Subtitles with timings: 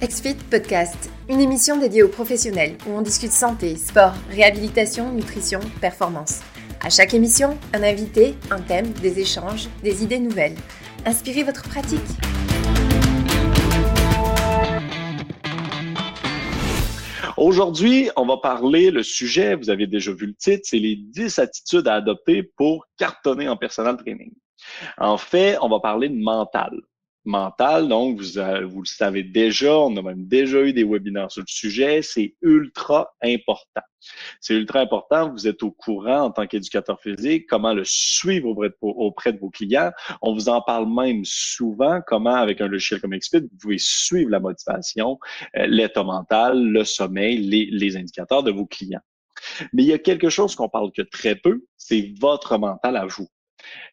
[0.00, 6.40] XFIT Podcast, une émission dédiée aux professionnels où on discute santé, sport, réhabilitation, nutrition, performance.
[6.80, 10.54] À chaque émission, un invité, un thème, des échanges, des idées nouvelles.
[11.04, 11.98] Inspirez votre pratique.
[17.36, 21.40] Aujourd'hui, on va parler, le sujet, vous avez déjà vu le titre, c'est les 10
[21.40, 24.30] attitudes à adopter pour cartonner en personal training.
[24.96, 26.70] En fait, on va parler de mental
[27.24, 27.88] mental.
[27.88, 31.46] Donc, vous, vous le savez déjà, on a même déjà eu des webinaires sur le
[31.48, 32.02] sujet.
[32.02, 33.82] C'est ultra important.
[34.40, 35.30] C'est ultra important.
[35.30, 38.48] Vous êtes au courant en tant qu'éducateur physique, comment le suivre
[38.80, 39.90] auprès de, vos clients.
[40.22, 44.30] On vous en parle même souvent, comment avec un logiciel comme XFIT, vous pouvez suivre
[44.30, 45.18] la motivation,
[45.56, 49.00] euh, l'état mental, le sommeil, les, les indicateurs de vos clients.
[49.72, 53.06] Mais il y a quelque chose qu'on parle que très peu, c'est votre mental à
[53.06, 53.28] vous.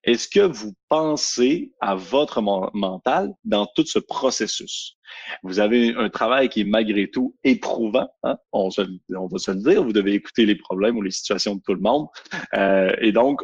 [0.03, 4.97] Est-ce que vous pensez à votre mental dans tout ce processus?
[5.43, 8.37] Vous avez un travail qui est malgré tout éprouvant, hein?
[8.51, 11.73] on, va se le dire, vous devez écouter les problèmes ou les situations de tout
[11.73, 12.07] le monde.
[12.53, 13.41] Euh, et donc,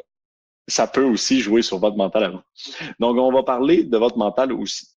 [0.68, 2.44] ça peut aussi jouer sur votre mental à.
[3.00, 4.88] Donc, on va parler de votre mental aussi.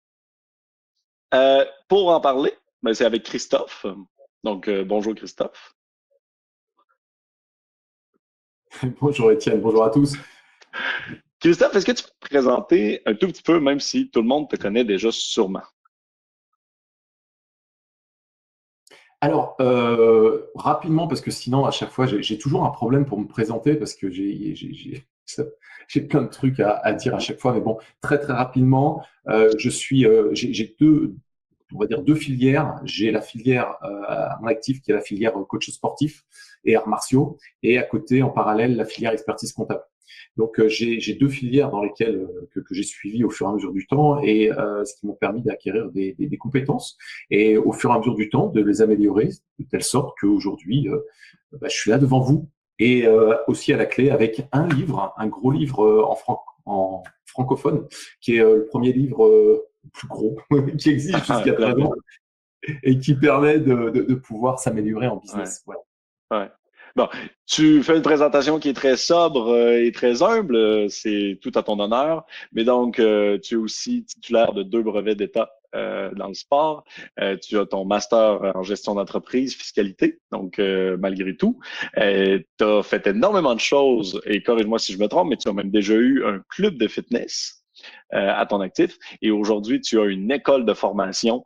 [1.34, 3.86] Euh, pour en parler, ben, c'est avec Christophe.
[4.44, 5.74] Donc, euh, bonjour Christophe.
[9.00, 10.16] bonjour Étienne, bonjour à tous.
[11.40, 14.28] Christophe, est-ce que tu peux te présenter un tout petit peu, même si tout le
[14.28, 15.62] monde te connaît déjà sûrement?
[19.24, 23.26] Alors, euh, rapidement, parce que sinon, à chaque fois, j'ai toujours un problème pour me
[23.26, 25.02] présenter parce que j'ai
[26.10, 27.54] plein de trucs à, dire à chaque fois.
[27.54, 31.14] Mais bon, très très rapidement, euh, euh, j'ai deux,
[31.74, 32.78] on va dire deux filières.
[32.84, 33.78] J'ai la filière
[34.42, 36.26] en actif qui est la filière coach sportif
[36.66, 39.84] et arts martiaux, et à côté, en parallèle, la filière expertise comptable.
[40.36, 43.50] Donc euh, j'ai deux filières dans lesquelles euh, que, que j'ai suivi au fur et
[43.50, 46.96] à mesure du temps et euh, ce qui m'ont permis d'acquérir des, des, des, compétences
[47.30, 50.88] et au fur et à mesure du temps de les améliorer de telle sorte qu'aujourd'hui
[51.52, 52.48] bah, je suis là devant vous
[52.78, 53.06] et
[53.46, 57.86] aussi à la clé avec un livre, un gros livre en, en francophone
[58.20, 60.36] qui est le premier livre plus gros
[60.78, 61.92] qui existe jusqu'à présent
[62.82, 65.62] et qui permet de, de, de pouvoir s'améliorer en business.
[65.66, 65.76] Ouais.
[66.30, 66.50] Ouais.
[66.96, 67.08] Bon,
[67.46, 71.50] tu fais une présentation qui est très sobre euh, et très humble, euh, c'est tout
[71.56, 72.24] à ton honneur.
[72.52, 75.50] Mais donc, euh, tu es aussi titulaire de deux brevets d'État
[76.16, 76.84] dans le sport.
[77.42, 80.60] tu as ton master en gestion d'entreprise, fiscalité, donc
[81.00, 81.58] malgré tout.
[81.96, 85.52] tu as fait énormément de choses, et corrige-moi si je me trompe, mais tu as
[85.52, 87.64] même déjà eu un club de fitness.
[88.12, 88.96] à ton actif.
[89.20, 91.44] Et aujourd'hui, tu as une école de formation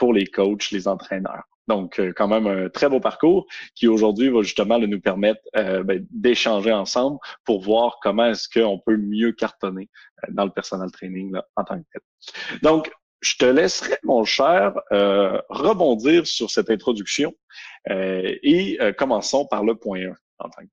[0.00, 1.44] pour les coachs, les entraîneurs.
[1.68, 5.84] Donc, euh, quand même un très beau parcours qui aujourd'hui va justement nous permettre euh,
[5.84, 9.88] ben, d'échanger ensemble pour voir comment est-ce qu'on peut mieux cartonner
[10.24, 12.60] euh, dans le personal training en tant que tel.
[12.62, 12.90] Donc,
[13.20, 17.34] je te laisserai, mon cher, rebondir sur cette introduction
[17.90, 20.70] et commençons par le point 1 en tant que tel.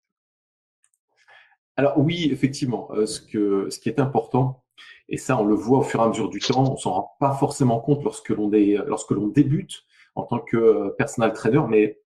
[1.76, 4.64] Alors oui, effectivement, ce, que, ce qui est important,
[5.10, 7.16] et ça on le voit au fur et à mesure du temps, on s'en rend
[7.20, 8.52] pas forcément compte lorsque l'on
[8.86, 9.84] lorsque l'on débute,
[10.16, 12.00] en tant que euh, personal trainer, mais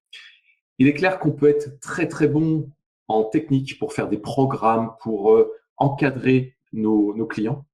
[0.78, 2.70] il est clair qu'on peut être très très bon
[3.08, 7.66] en technique pour faire des programmes, pour euh, encadrer nos, clients.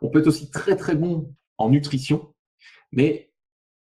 [0.00, 2.34] On peut être aussi très très bon en nutrition,
[2.90, 3.30] mais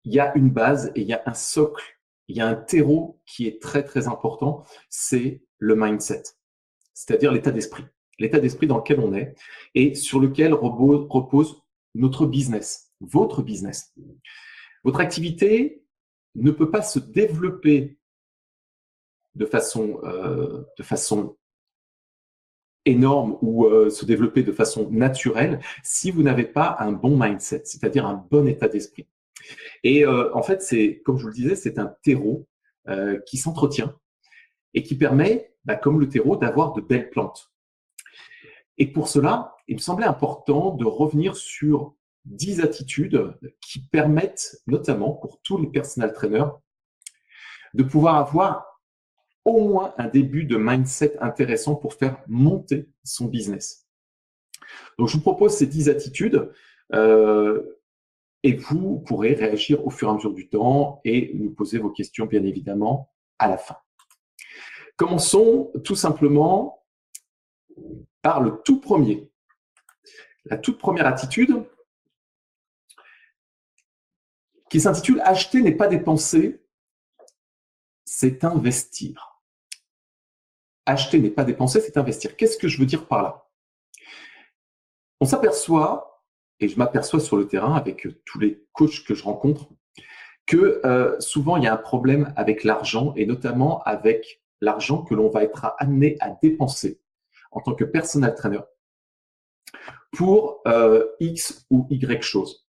[0.05, 2.55] il y a une base et il y a un socle, il y a un
[2.55, 6.23] terreau qui est très très important, c'est le mindset,
[6.93, 7.85] c'est-à-dire l'état d'esprit,
[8.19, 9.35] l'état d'esprit dans lequel on est
[9.75, 11.63] et sur lequel repose
[11.95, 13.95] notre business, votre business.
[14.85, 15.83] Votre activité
[16.35, 17.99] ne peut pas se développer
[19.35, 20.65] de façon, euh,
[22.85, 27.63] énorme ou euh, se développer de façon naturelle si vous n'avez pas un bon mindset,
[27.65, 29.09] c'est-à-dire un bon état d'esprit.
[29.83, 32.47] Et euh, en fait, c'est comme je vous le disais, c'est un terreau
[33.25, 33.99] qui s'entretient
[34.75, 37.51] et qui permet, bah, comme le terreau, d'avoir de belles plantes.
[38.77, 41.95] Et pour cela, il me semblait important de revenir sur
[42.27, 46.51] 10 attitudes qui permettent, notamment pour tous les personal trainers,
[47.75, 48.81] de pouvoir avoir
[49.45, 53.87] au moins un début de mindset intéressant pour faire monter son business.
[54.99, 56.51] Donc, je vous propose ces 10 attitudes
[56.95, 57.63] euh,
[58.43, 61.91] et vous pourrez réagir au fur et à mesure du temps et nous poser vos
[61.91, 63.77] questions, bien évidemment, à la fin.
[64.97, 66.85] Commençons tout simplement
[68.23, 69.31] par le tout premier.
[70.45, 71.65] La toute première attitude,
[74.75, 76.67] qui s'intitule Acheter n'est pas dépenser,
[78.05, 79.41] c'est investir.
[80.85, 82.37] Acheter n'est pas dépenser, c'est investir.
[82.37, 83.47] Qu'est-ce que je veux dire par là?
[85.21, 86.25] On s'aperçoit,
[86.59, 89.69] et je m'aperçois sur le terrain avec tous les coachs que je rencontre,
[90.45, 95.15] que euh, souvent il y a un problème avec l'argent et notamment avec l'argent que
[95.15, 97.01] l'on va être amené à dépenser
[97.53, 98.63] en tant que personal trainer
[100.11, 102.64] pour euh, X ou Y choses.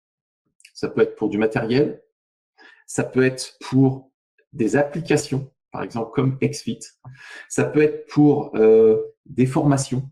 [0.84, 2.04] Ça peut être pour du matériel,
[2.88, 4.12] ça peut être pour
[4.52, 6.82] des applications, par exemple comme XFIT,
[7.48, 10.12] ça peut être pour euh, des formations.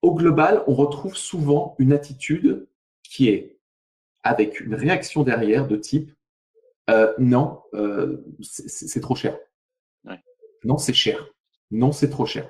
[0.00, 2.66] Au global, on retrouve souvent une attitude
[3.02, 3.60] qui est
[4.22, 6.10] avec une réaction derrière de type
[6.88, 9.38] euh, non, euh, c'est trop cher.
[10.64, 11.28] Non, c'est cher.
[11.70, 12.48] Non, c'est trop cher.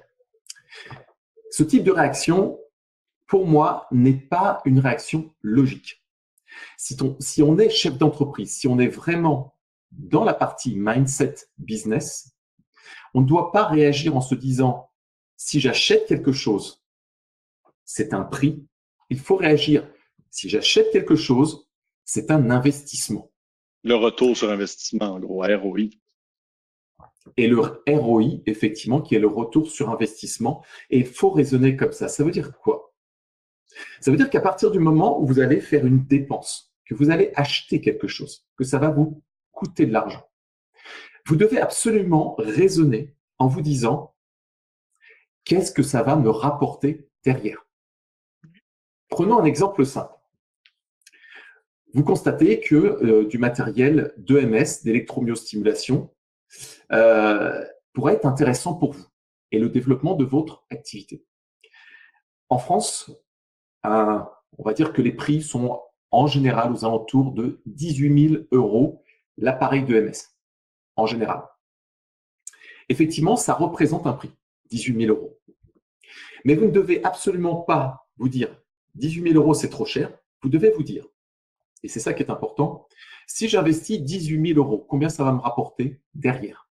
[1.51, 2.61] Ce type de réaction,
[3.27, 6.02] pour moi, n'est pas une réaction logique.
[6.77, 9.57] Si, si on est chef d'entreprise, si on est vraiment
[9.91, 12.33] dans la partie mindset business,
[13.15, 14.91] on ne doit pas réagir en se disant
[15.37, 16.83] si j'achète quelque chose,
[17.85, 18.67] c'est un prix.
[19.11, 19.87] Il faut réagir
[20.31, 21.69] si j'achète quelque chose,
[22.05, 23.31] c'est un investissement.
[23.85, 25.91] Le retour sur investissement, en gros, ROI.
[27.37, 30.65] Et le ROI, effectivement, qui est le retour sur investissement.
[30.91, 32.09] Et il faut raisonner comme ça.
[32.09, 32.92] Ça veut dire quoi?
[34.01, 37.11] Ça veut dire qu'à partir du moment où vous allez faire une dépense, que vous
[37.11, 39.23] allez acheter quelque chose, que ça va vous
[39.53, 40.29] coûter de l'argent,
[41.27, 44.15] vous devez absolument raisonner en vous disant
[45.45, 47.67] qu'est-ce que ça va me rapporter derrière?
[49.09, 50.15] Prenons un exemple simple
[51.95, 56.11] vous constatez que euh, du matériel d'EMS, d'électromyostimulation,
[56.93, 59.07] euh, pourrait être intéressant pour vous
[59.51, 61.25] et le développement de votre activité.
[62.49, 63.11] En France,
[63.85, 65.81] on va dire que les prix sont
[66.11, 69.03] en général aux alentours de 18 000 euros
[69.39, 70.13] l'appareil d'EMS,
[70.97, 71.43] en général.
[72.89, 74.31] Effectivement, ça représente un prix,
[74.71, 75.39] 18 000 euros.
[76.45, 78.55] Mais vous ne devez absolument pas vous dire
[78.97, 80.13] 18 000 euros, c'est trop cher.
[80.43, 81.07] Vous devez vous dire
[81.83, 82.87] et c'est ça qui est important,
[83.27, 86.69] si j'investis 18 000 euros, combien ça va me rapporter derrière?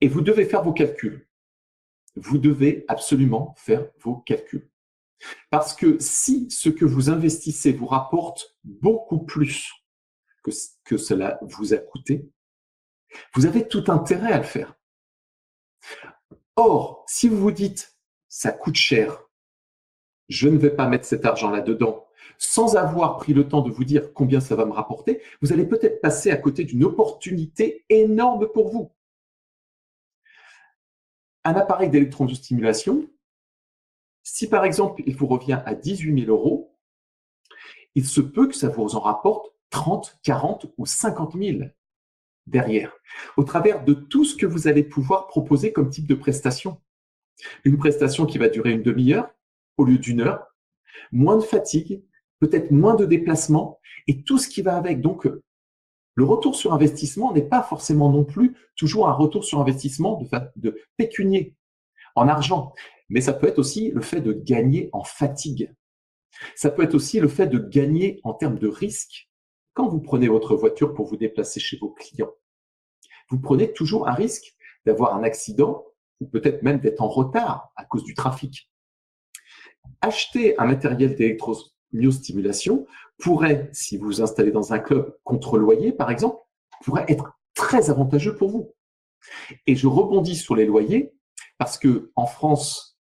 [0.00, 1.28] Et vous devez faire vos calculs.
[2.16, 4.68] Vous devez absolument faire vos calculs.
[5.50, 9.72] Parce que si ce que vous investissez vous rapporte beaucoup plus
[10.84, 12.30] que, cela vous a coûté,
[13.34, 14.74] vous avez tout intérêt à le faire.
[16.56, 17.96] Or, si vous vous dites,
[18.28, 19.22] ça coûte cher,
[20.28, 22.06] je ne vais pas mettre cet argent là-dedans,
[22.36, 25.66] sans avoir pris le temps de vous dire combien ça va me rapporter, vous allez
[25.66, 28.92] peut-être passer à côté d'une opportunité énorme pour vous.
[31.44, 33.08] Un appareil d'électrostimulation,
[34.32, 36.76] si par exemple il vous revient à 18 000 euros,
[37.94, 41.60] il se peut que ça vous en rapporte 30, 40 ou 50 000
[42.46, 42.92] derrière,
[43.36, 46.80] au travers de tout ce que vous allez pouvoir proposer comme type de prestation.
[47.64, 49.30] Une prestation qui va durer une demi-heure
[49.76, 50.46] au lieu d'une heure,
[51.12, 52.02] moins de fatigue,
[52.40, 55.00] peut-être moins de déplacements et tout ce qui va avec.
[55.00, 55.28] Donc,
[56.14, 60.28] le retour sur investissement n'est pas forcément non plus toujours un retour sur investissement de,
[60.56, 61.54] de pécunier
[62.14, 62.74] en argent,
[63.08, 65.72] mais ça peut être aussi le fait de gagner en fatigue.
[66.54, 69.30] Ça peut être aussi le fait de gagner en termes de risque.
[69.74, 72.32] Quand vous prenez votre voiture pour vous déplacer chez vos clients,
[73.30, 74.54] vous prenez toujours un risque
[74.86, 75.84] d'avoir un accident
[76.20, 78.70] ou peut-être même d'être en retard à cause du trafic.
[80.00, 81.56] Acheter un matériel d'électro
[81.92, 82.86] myostimulation
[83.18, 86.38] pourrait, si vous vous installez dans un club contre loyer, par exemple,
[86.84, 88.74] pourrait être très avantageux pour vous.
[89.66, 91.14] Et je rebondis sur les loyers
[91.56, 92.97] parce que en France,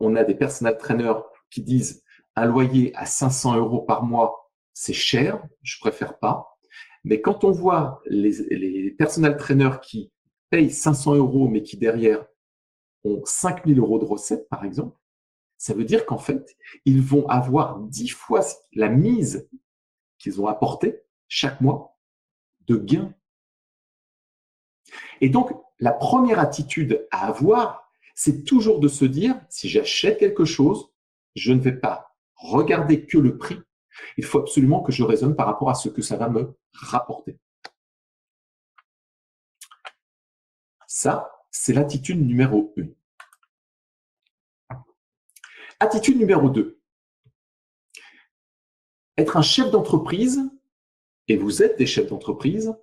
[0.00, 2.02] on a des personal trainers qui disent
[2.34, 6.58] un loyer à 500 euros par mois, c'est cher, je préfère pas.
[7.04, 10.12] Mais quand on voit les, les personal trainers qui
[10.50, 12.26] payent 500 euros, mais qui derrière
[13.04, 14.98] ont 5000 euros de recettes, par exemple,
[15.58, 19.48] ça veut dire qu'en fait, ils vont avoir dix fois la mise
[20.18, 21.96] qu'ils ont apportée chaque mois
[22.66, 23.14] de gains.
[25.20, 27.85] Et donc, la première attitude à avoir,
[28.16, 30.90] c'est toujours de se dire, si j'achète quelque chose,
[31.36, 33.60] je ne vais pas regarder que le prix.
[34.16, 37.38] Il faut absolument que je raisonne par rapport à ce que ça va me rapporter.
[40.86, 42.74] Ça, c'est l'attitude numéro
[44.70, 44.76] 1.
[45.78, 46.80] Attitude numéro 2.
[49.18, 50.40] Être un chef d'entreprise,
[51.28, 52.74] et vous êtes des chefs d'entreprise,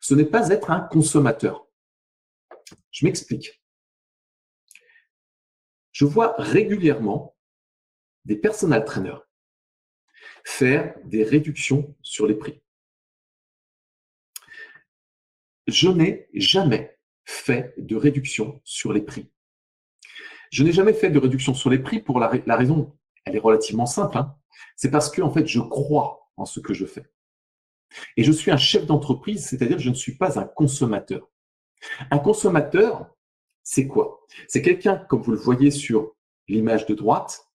[0.00, 1.68] ce n'est pas être un consommateur.
[2.90, 3.57] Je m'explique.
[5.98, 7.36] Je vois régulièrement
[8.24, 9.26] des personal trainers
[10.44, 12.62] faire des réductions sur les prix.
[15.66, 19.28] Je n'ai jamais fait de réduction sur les prix.
[20.52, 23.86] Je n'ai jamais fait de réduction sur les prix pour la, raison, elle est relativement
[23.86, 24.18] simple.
[24.18, 24.38] Hein.
[24.76, 27.10] C'est parce que en fait, je crois en ce que je fais.
[28.16, 31.28] Et je suis un chef d'entreprise, c'est-à-dire je ne suis pas un consommateur.
[32.12, 33.17] Un consommateur,
[33.70, 34.20] c'est quoi?
[34.46, 36.14] C'est quelqu'un, comme vous le voyez sur
[36.48, 37.50] l'image de droite,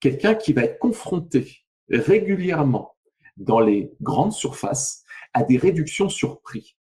[0.00, 2.96] quelqu'un qui va être confronté régulièrement
[3.36, 6.78] dans les grandes surfaces à des réductions sur prix.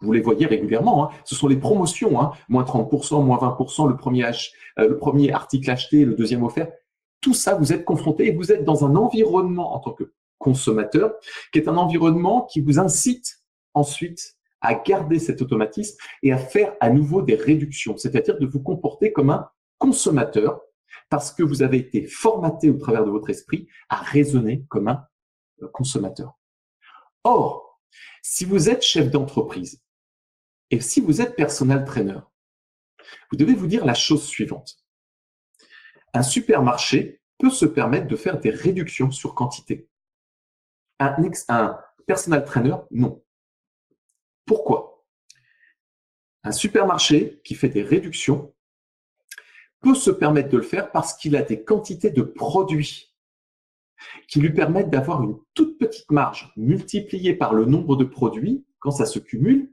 [0.00, 1.16] Vous les voyez régulièrement, hein.
[1.24, 2.30] ce sont les promotions, hein.
[2.48, 4.30] moins 30%, moins 20%, le premier, euh,
[4.88, 6.70] le premier article acheté, le deuxième offert.
[7.20, 11.14] Tout ça, vous êtes confronté et vous êtes dans un environnement en tant que consommateur,
[11.52, 13.42] qui est un environnement qui vous incite
[13.74, 18.60] ensuite à garder cet automatisme et à faire à nouveau des réductions, c'est-à-dire de vous
[18.60, 19.48] comporter comme un
[19.78, 20.60] consommateur
[21.10, 25.06] parce que vous avez été formaté au travers de votre esprit à raisonner comme un
[25.62, 26.38] euh, consommateur.
[27.24, 27.80] Or,
[28.22, 29.82] si vous êtes chef d'entreprise
[30.70, 32.20] et si vous êtes personal trainer,
[33.30, 34.78] vous devez vous dire la chose suivante.
[36.12, 39.88] Un supermarché peut se permettre de faire des réductions sur quantité.
[40.98, 41.16] Un,
[41.48, 43.22] un personal trainer, non.
[44.48, 45.04] Pourquoi?
[46.42, 48.54] Un supermarché qui fait des réductions
[49.80, 53.14] peut se permettre de le faire parce qu'il a des quantités de produits
[54.26, 58.64] qui lui permettent d'avoir une toute petite marge multipliée par le nombre de produits.
[58.78, 59.70] Quand ça se cumule,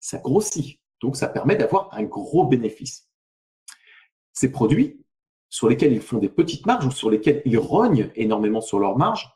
[0.00, 0.80] ça grossit.
[1.00, 3.08] Donc, ça permet d'avoir un gros bénéfice.
[4.32, 5.04] Ces produits,
[5.50, 8.98] sur lesquels ils font des petites marges ou sur lesquels ils rognent énormément sur leur
[8.98, 9.32] marge,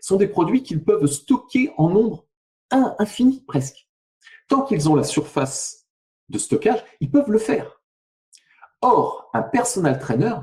[0.00, 2.27] sont des produits qu'ils peuvent stocker en nombre
[2.70, 3.88] infini presque.
[4.48, 5.86] Tant qu'ils ont la surface
[6.28, 7.82] de stockage, ils peuvent le faire.
[8.80, 10.36] Or, un personal trainer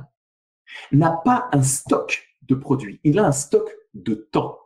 [0.91, 4.59] n'a pas un stock de produits, il a un stock de temps.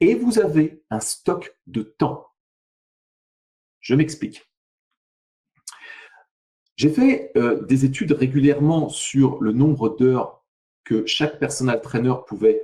[0.00, 2.26] Et vous avez un stock de temps.
[3.80, 4.48] Je m'explique.
[6.76, 10.44] J'ai fait euh, des études régulièrement sur le nombre d'heures
[10.84, 12.60] que chaque personal trainer pouvait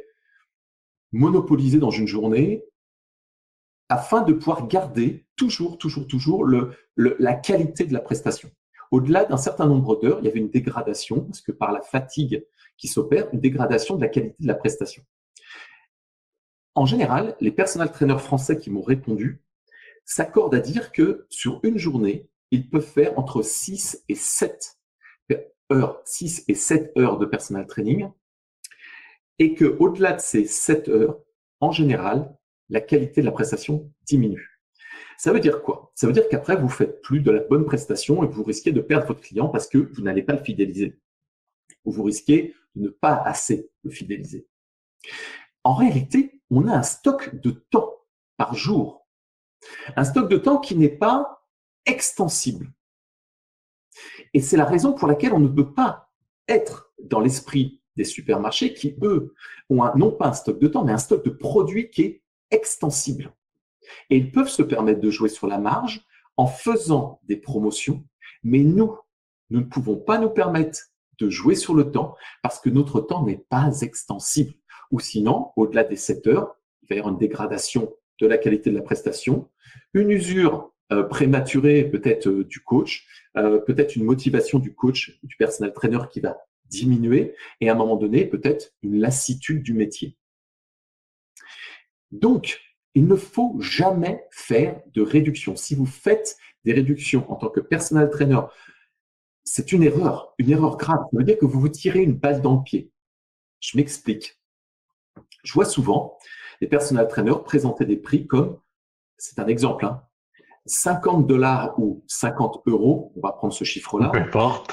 [1.13, 2.65] monopoliser dans une journée
[3.89, 8.51] afin de pouvoir garder toujours, toujours, toujours le, la qualité de la prestation.
[8.91, 12.45] Au-delà d'un certain nombre d'heures, il y avait une dégradation, parce que par la fatigue
[12.77, 15.03] qui s'opère, une dégradation de la qualité de la prestation.
[16.75, 19.43] En général, les personal trainers français qui m'ont répondu
[20.05, 24.79] s'accordent à dire que sur une journée, ils peuvent faire entre 6 et 7
[25.71, 28.09] heures, 6 et 7 heures de personal training,
[29.39, 31.19] et que au-delà de ces 7 heures,
[31.61, 32.38] en général,
[32.69, 34.61] la qualité de la prestation diminue.
[35.17, 35.93] Ça veut dire quoi?
[35.95, 38.81] Ça veut dire qu'après, vous faites plus de la bonne prestation et vous risquez de
[38.81, 41.01] perdre votre client parce que vous n'allez pas le fidéliser.
[41.85, 44.47] Ou vous risquez de ne pas assez le fidéliser.
[45.65, 47.97] En réalité, on a un stock de temps
[48.37, 49.09] par jour.
[49.97, 51.45] Un stock de temps qui n'est pas
[51.85, 52.73] extensible.
[54.35, 56.13] Et c'est la raison pour laquelle on ne peut pas
[56.47, 59.35] être dans l'esprit des supermarchés qui, eux,
[59.69, 63.33] ont non pas un stock de temps, mais un stock de produits qui est extensible.
[64.11, 66.05] Et ils peuvent se permettre de jouer sur la marge
[66.37, 68.05] en faisant des promotions,
[68.43, 68.97] mais nous,
[69.51, 70.79] nous ne pouvons pas nous permettre
[71.19, 74.55] de jouer sur le temps parce que notre temps n'est pas extensible.
[74.91, 78.71] Ou sinon, au-delà des 7 heures, il va y avoir une dégradation de la qualité
[78.71, 79.49] de la prestation,
[79.95, 85.37] une usure euh, prématurée peut-être euh, du coach, euh, peut-être une motivation du coach, du
[85.37, 90.17] personnel trainer qui va diminuer, et à un moment donné, peut-être une lassitude du métier.
[92.11, 92.61] Donc,
[92.95, 95.57] il ne faut jamais faire de réduction.
[95.57, 98.41] Si vous faites des réductions en tant que personal trainer,
[99.45, 101.01] c'est une erreur, une erreur grave.
[101.11, 102.91] Ça veut dire que vous vous tirez une balle dans le pied.
[103.61, 104.41] Je m'explique.
[105.45, 106.19] Je vois souvent
[106.61, 108.59] les personal trainers présenter des prix comme,
[109.17, 109.89] c'est un exemple,
[110.67, 114.11] 50 hein, dollars ou 50 euros, on va prendre ce chiffre-là.
[114.11, 114.73] Peu importe.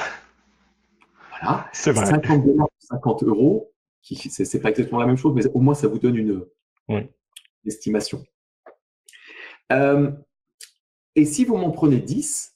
[1.30, 1.70] Voilà.
[1.74, 5.88] 50 dollars ou 50 euros, c'est pas exactement la même chose, mais au moins ça
[5.88, 6.46] vous donne une,
[6.88, 7.10] oui
[7.66, 8.26] estimation.
[9.72, 10.12] Euh,
[11.16, 12.56] et si vous m'en prenez 10,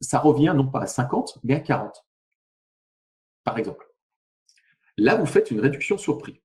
[0.00, 2.04] ça revient non pas à 50, mais à 40,
[3.44, 3.88] par exemple.
[4.96, 6.40] Là, vous faites une réduction sur prix.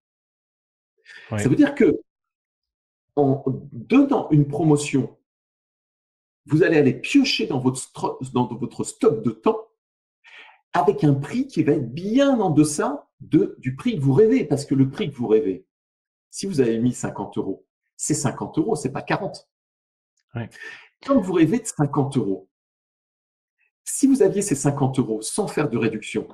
[1.30, 2.02] Ça veut dire que
[3.16, 5.18] en donnant une promotion,
[6.46, 9.68] vous allez aller piocher dans votre, dans votre stock de temps
[10.74, 14.46] avec un prix qui va être bien en deçà de, du prix que vous rêvez.
[14.46, 15.66] Parce que le prix que vous rêvez,
[16.30, 17.67] si vous avez mis 50 euros,
[17.98, 19.50] c'est 50 euros, c'est pas 40.
[21.06, 22.50] Quand vous rêvez de 50 euros,
[23.84, 26.28] si vous aviez ces 50 euros sans faire de réduction,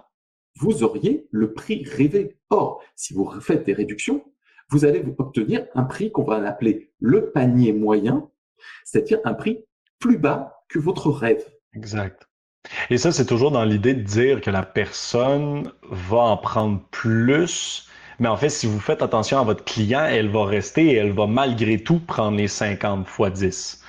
[0.58, 2.38] vous auriez le prix rêvé.
[2.50, 4.24] Or, si vous faites des réductions,
[4.70, 8.30] vous allez obtenir un prix qu'on va appeler le panier moyen,
[8.84, 9.66] c'est-à-dire un prix
[10.00, 11.46] plus bas que votre rêve.
[11.74, 12.28] Exact.
[12.90, 17.90] Et ça, c'est toujours dans l'idée de dire que la personne va en prendre plus
[18.20, 21.12] Mais en fait, si vous faites attention à votre client, elle va rester et elle
[21.12, 23.82] va malgré tout prendre les 50 fois 10.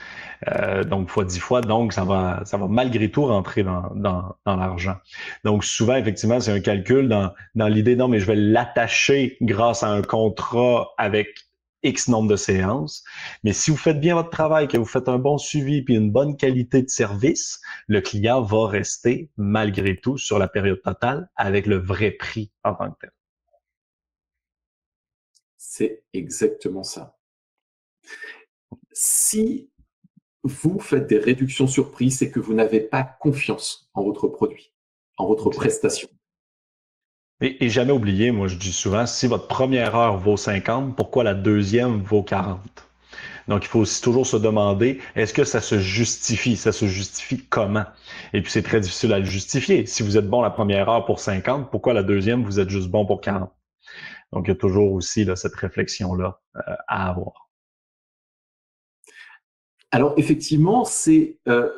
[0.48, 4.36] Euh, donc fois 10 fois, donc ça va, ça va malgré tout rentrer dans, dans,
[4.44, 4.96] dans l'argent.
[5.44, 9.82] Donc souvent, effectivement, c'est un calcul dans, dans l'idée, non, mais je vais l'attacher grâce
[9.82, 11.28] à un contrat avec
[11.84, 13.04] X nombre de séances.
[13.44, 16.10] Mais si vous faites bien votre travail, que vous faites un bon suivi puis une
[16.10, 21.66] bonne qualité de service, le client va rester malgré tout sur la période totale avec
[21.66, 23.10] le vrai prix en tant que tel.
[25.76, 27.16] C'est exactement ça.
[28.92, 29.70] Si
[30.44, 34.72] vous faites des réductions sur prix, c'est que vous n'avez pas confiance en votre produit,
[35.16, 36.08] en votre prestation.
[37.40, 41.34] Et, jamais oublier, moi je dis souvent, si votre première heure vaut 50, pourquoi la
[41.34, 42.60] deuxième vaut 40?
[43.48, 46.54] Donc, il faut aussi toujours se demander, est-ce que ça se justifie?
[46.54, 47.84] Ça se justifie comment?
[48.32, 49.86] Et puis, c'est très difficile à le justifier.
[49.86, 52.90] Si vous êtes bon la première heure pour 50, pourquoi la deuxième, vous êtes juste
[52.90, 53.50] bon pour 40?
[54.32, 57.44] Donc, il y a toujours aussi là, cette réflexion-là euh, à avoir.
[59.94, 61.70] Alors effectivement, c'est euh,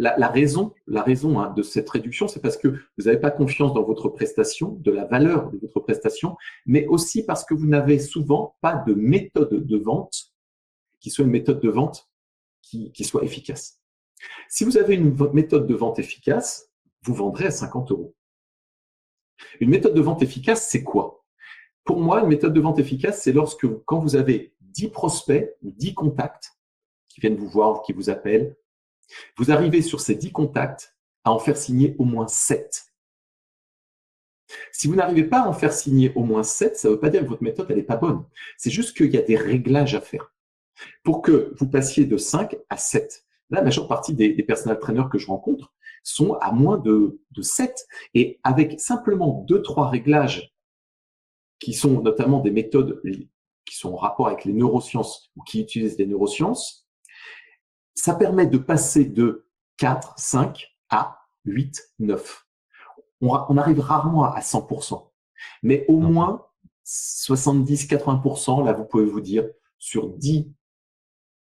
[0.00, 3.72] la, raison, la raison hein, de cette réduction, c'est parce que vous n'avez pas confiance
[3.72, 8.00] dans votre prestation, de la valeur de votre prestation, mais aussi parce que vous n'avez
[8.00, 10.32] souvent pas de méthode de vente
[10.98, 12.10] qui soit une méthode de vente
[12.62, 13.80] qui, qui soit efficace.
[14.48, 16.68] Si vous avez une méthode de vente efficace,
[17.02, 18.16] vous vendrez à 50 euros.
[19.60, 21.21] Une méthode de vente efficace, c'est quoi?
[21.84, 25.70] Pour moi, une méthode de vente efficace, c'est lorsque quand vous avez 10 prospects ou
[25.72, 26.52] 10 contacts
[27.08, 28.56] qui viennent vous voir ou qui vous appellent.
[29.36, 32.86] Vous arrivez sur ces 10 contacts à en faire signer au moins 7.
[34.70, 37.10] Si vous n'arrivez pas à en faire signer au moins 7, ça ne veut pas
[37.10, 38.24] dire que votre méthode n'est pas bonne.
[38.56, 40.34] C'est juste qu'il y a des réglages à faire
[41.04, 43.24] pour que vous passiez de 5 à 7.
[43.50, 45.72] la majeure partie des, des personal trainers que je rencontre
[46.02, 47.86] sont à moins de, de 7.
[48.14, 50.51] Et avec simplement 2-3 réglages
[51.62, 53.00] qui sont notamment des méthodes
[53.64, 56.88] qui sont en rapport avec les neurosciences ou qui utilisent les neurosciences,
[57.94, 59.46] ça permet de passer de
[59.76, 62.46] 4, 5 à 8, 9.
[63.20, 65.10] On, arrive rarement à 100%,
[65.62, 66.44] mais au moins
[66.82, 69.48] 70, 80%, là, vous pouvez vous dire,
[69.78, 70.52] sur 10,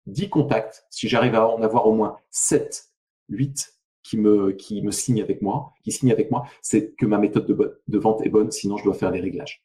[0.06, 2.92] 10 contacts, si j'arrive à en avoir au moins 7,
[3.30, 7.16] 8 qui me, qui me signent avec moi, qui signent avec moi, c'est que ma
[7.16, 9.64] méthode de, de vente est bonne, sinon je dois faire les réglages.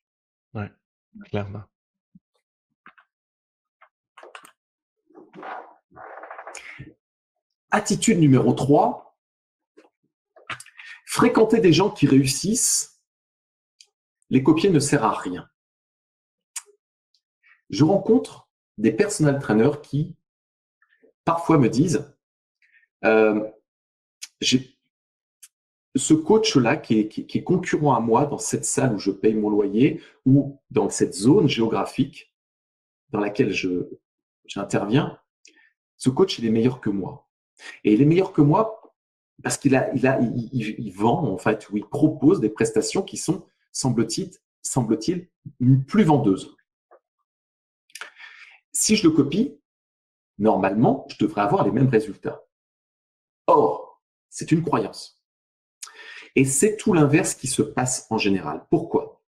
[0.54, 0.72] Ouais,
[1.26, 1.64] clairement.
[7.72, 9.18] Attitude numéro 3,
[11.06, 13.02] fréquenter des gens qui réussissent,
[14.30, 15.50] les copier ne sert à rien.
[17.70, 20.16] Je rencontre des personal trainers qui
[21.26, 22.14] parfois me disent
[23.04, 23.46] euh,
[25.98, 30.02] ce coach-là qui est, concurrent à moi dans cette salle où je paye mon loyer
[30.26, 32.34] ou dans cette zone géographique
[33.10, 33.54] dans laquelle
[34.46, 35.20] j'interviens,
[35.96, 37.28] ce coach, il est meilleur que moi.
[37.84, 38.82] Et il est meilleur que moi
[39.44, 43.18] parce qu'il a, il a, il, vend en fait ou il propose des prestations qui
[43.18, 44.32] sont, semble-t-il,
[44.62, 45.30] semble-t-il,
[45.86, 46.56] plus vendeuses.
[48.74, 49.60] Si je le copie,
[50.38, 52.44] normalement, je devrais avoir les mêmes résultats.
[53.46, 55.17] Or, c'est une croyance.
[56.36, 58.66] Et c'est tout l'inverse qui se passe en général.
[58.70, 59.22] Pourquoi?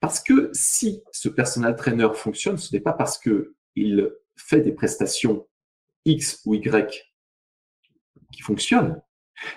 [0.00, 4.72] Parce que si ce personal trainer fonctionne, ce n'est pas parce que il fait des
[4.72, 5.46] prestations
[6.04, 7.12] X ou Y
[8.32, 9.02] qui fonctionne,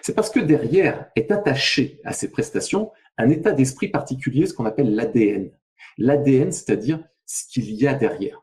[0.01, 4.65] c'est parce que derrière est attaché à ces prestations un état d'esprit particulier, ce qu'on
[4.65, 5.51] appelle l'ADN.
[5.97, 8.42] L'ADN, c'est-à-dire ce qu'il y a derrière.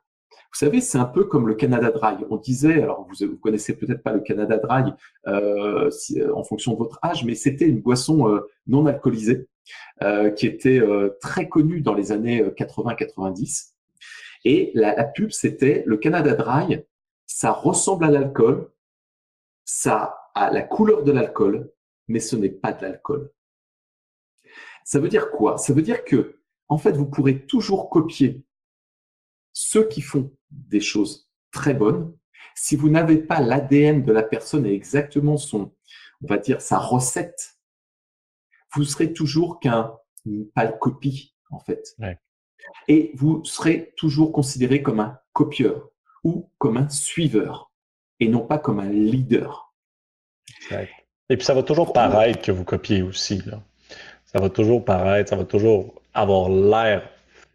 [0.53, 2.17] Vous savez, c'est un peu comme le Canada Dry.
[2.29, 4.93] On disait, alors vous, vous connaissez peut-être pas le Canada Dry
[5.29, 9.47] euh, euh, en fonction de votre âge, mais c'était une boisson euh, non alcoolisée
[10.35, 10.83] qui était
[11.21, 13.75] très connue dans les années 80-90.
[14.45, 16.83] Et la, la pub, c'était le Canada Dry,
[17.27, 18.73] ça ressemble à l'alcool,
[19.65, 21.71] ça a la couleur de l'alcool,
[22.09, 23.31] mais ce n'est pas de l'alcool.
[24.85, 25.57] Ça veut dire quoi?
[25.57, 28.43] Ça veut dire que, en fait, vous pourrez toujours copier
[29.53, 32.17] ceux qui font des choses très bonnes.
[32.55, 35.73] Si vous n'avez pas l'ADN de la personne et exactement son,
[36.23, 37.57] on va dire, sa recette,
[38.75, 39.97] vous serez toujours qu'un
[40.55, 41.97] pâle copie, en fait.
[42.89, 45.91] Et vous serez toujours considéré comme un copieur
[46.23, 47.73] ou comme un suiveur
[48.21, 49.75] et non pas comme un leader.
[50.71, 53.41] Et puis ça va toujours paraître que vous copiez aussi.
[53.47, 53.63] Là.
[54.27, 57.09] Ça va toujours paraître, ça va toujours avoir l'air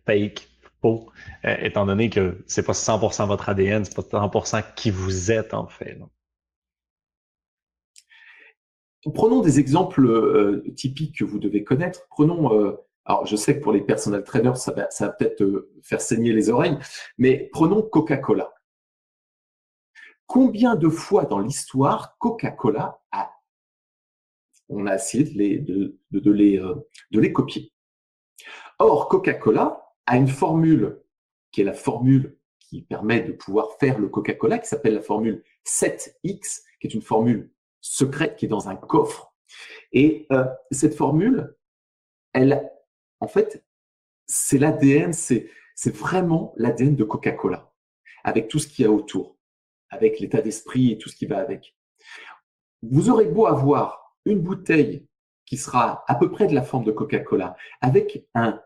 [0.06, 0.48] fake,
[0.86, 5.54] euh, étant donné que c'est pas 100% votre ADN, c'est pas 100% qui vous êtes
[5.54, 6.00] en fait.
[9.14, 12.08] Prenons des exemples euh, typiques que vous devez connaître.
[12.10, 16.34] Prenons euh, Alors, je sais que pour les personal trainers, ça va, peut-être faire saigner
[16.34, 16.78] les oreilles,
[17.18, 18.52] mais prenons Coca-Cola.
[20.26, 23.32] Combien de fois dans l'histoire Coca-Cola a,
[24.70, 27.72] on a essayé de les, de les copier?
[28.80, 31.02] Or, Coca-Cola a une formule
[31.52, 35.44] qui est la formule qui permet de pouvoir faire le Coca-Cola, qui s'appelle la formule
[35.66, 39.34] 7X, qui est une formule secrète qui est dans un coffre.
[39.92, 41.56] Et euh, cette formule,
[42.34, 42.70] elle,
[43.20, 43.64] en fait,
[44.26, 45.50] c'est l'ADN, c'est
[45.96, 47.72] vraiment l'ADN de Coca-Cola,
[48.24, 49.38] avec tout ce qu'il y a autour,
[49.90, 51.78] avec l'état d'esprit et tout ce qui va avec.
[52.82, 55.08] Vous aurez beau avoir une bouteille
[55.46, 58.62] qui sera à peu près de la forme de Coca-Cola, avec un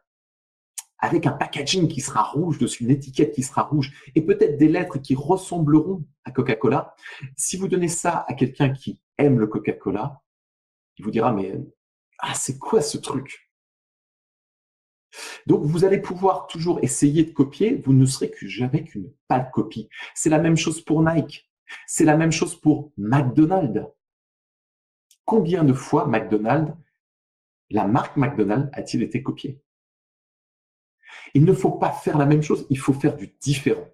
[0.99, 4.67] avec un packaging qui sera rouge dessus, une étiquette qui sera rouge, et peut-être des
[4.67, 6.95] lettres qui ressembleront à Coca-Cola.
[7.35, 10.21] Si vous donnez ça à quelqu'un qui aime le Coca-Cola,
[10.97, 11.55] il vous dira, mais
[12.19, 13.49] ah, c'est quoi ce truc?
[15.47, 19.49] Donc, vous allez pouvoir toujours essayer de copier, vous ne serez que jamais qu'une pâle
[19.51, 19.89] copie.
[20.13, 21.49] C'est la même chose pour Nike.
[21.87, 23.87] C'est la même chose pour McDonald's.
[25.25, 26.73] Combien de fois McDonald's,
[27.69, 29.61] la marque McDonald's a-t-il été copiée?
[31.33, 33.87] Il ne faut pas faire la même chose, il faut faire du différent.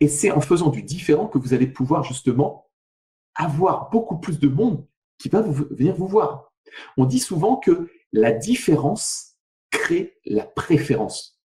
[0.00, 2.70] Et c'est en faisant du différent que vous allez pouvoir justement
[3.34, 4.86] avoir beaucoup plus de monde
[5.18, 6.52] qui va venir vous voir.
[6.96, 9.36] On dit souvent que la différence
[9.70, 11.40] crée la préférence.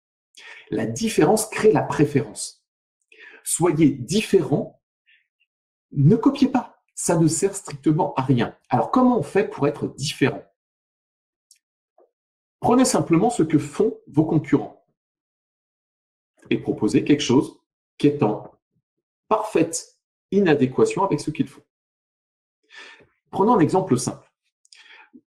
[0.71, 2.65] La différence crée la préférence.
[3.45, 4.81] Soyez différent,
[5.93, 6.83] ne copiez pas.
[6.95, 8.57] Ça ne sert strictement à rien.
[8.71, 10.43] Alors comment on fait pour être différent?
[12.65, 14.87] Prenez simplement ce que font vos concurrents
[16.49, 17.61] et proposer quelque chose
[17.99, 18.53] qui est en
[19.29, 19.99] parfaite
[20.31, 21.61] inadéquation avec ce qu'ils font.
[23.31, 24.33] Prenons un exemple simple.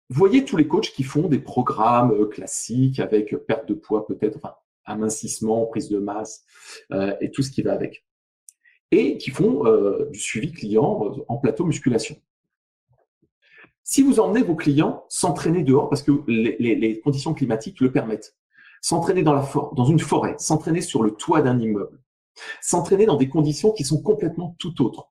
[0.10, 4.38] Voyez tous les coachs qui font des programmes euh, classiques avec perte de poids peut-être,
[4.38, 6.44] enfin amincissement, prise de masse
[6.92, 8.08] euh, et tout ce qui va avec.
[8.90, 12.20] Et qui font euh, du suivi client en plateau musculation.
[13.90, 18.38] Si vous emmenez vos clients s'entraîner dehors parce que les conditions climatiques le permettent,
[18.82, 22.00] s'entraîner dans, dans une forêt, s'entraîner sur le toit d'un immeuble,
[22.62, 25.10] s'entraîner dans des conditions qui sont complètement tout autres.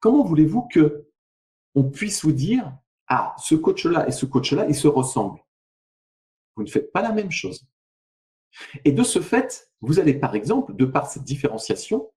[0.00, 1.10] Comment voulez-vous que
[1.74, 2.72] on puisse vous dire
[3.08, 5.44] ah ce coach-là et ce coach-là ils se ressemblent
[6.56, 7.66] Vous ne faites pas la même chose.
[8.86, 12.10] Et de ce fait, vous allez par exemple, de par cette différenciation,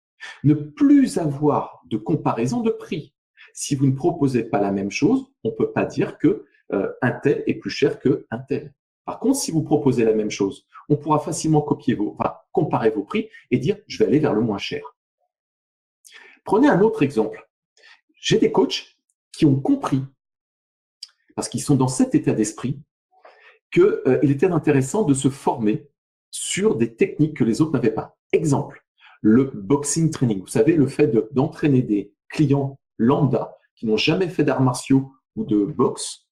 [0.43, 3.15] ne plus avoir de comparaison de prix.
[3.55, 6.91] Si vous ne proposez pas la même chose, on ne peut pas dire que euh,
[7.23, 8.73] tel est plus cher que un tel.
[9.05, 11.67] Par contre, si vous proposez la même chose, on pourra facilement
[12.51, 14.95] comparer vos prix et dire je vais aller vers le moins cher.
[16.43, 17.49] Prenez un autre exemple.
[18.15, 18.97] J'ai des coachs
[19.31, 20.03] qui ont compris,
[21.35, 22.79] parce qu'ils sont dans cet état d'esprit,
[23.71, 25.87] qu'il euh, était intéressant de se former
[26.31, 28.17] sur des techniques que les autres n'avaient pas.
[28.31, 28.85] Exemple,
[29.21, 30.41] le boxing training.
[30.41, 35.65] Vous savez, le fait d'entraîner des clients lambda qui n'ont jamais fait d'arts martiaux de
[35.65, 36.27] boxe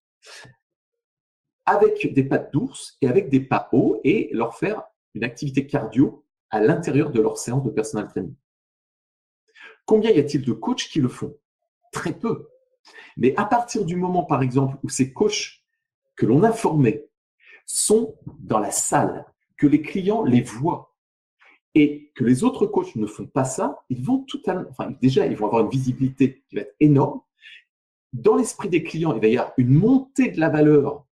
[1.66, 6.24] avec des pattes d'ours et avec des pas hauts et leur faire une activité cardio
[6.50, 8.34] à l'intérieur de leur séance de personal training.
[9.84, 11.36] Combien y a-t-il de coachs qui le font?
[11.92, 12.48] Très peu.
[13.16, 15.62] Mais à partir du moment, par exemple, où ces coachs
[16.16, 17.06] que l'on a formés
[17.66, 20.94] sont dans la salle, que les clients les voient
[21.74, 25.26] et que les autres coachs ne font pas ça, ils vont tout à, enfin, déjà,
[25.26, 27.20] ils vont avoir une visibilité qui va être énorme.
[28.12, 31.06] Dans l'esprit des clients, il va y avoir une montée de la valeur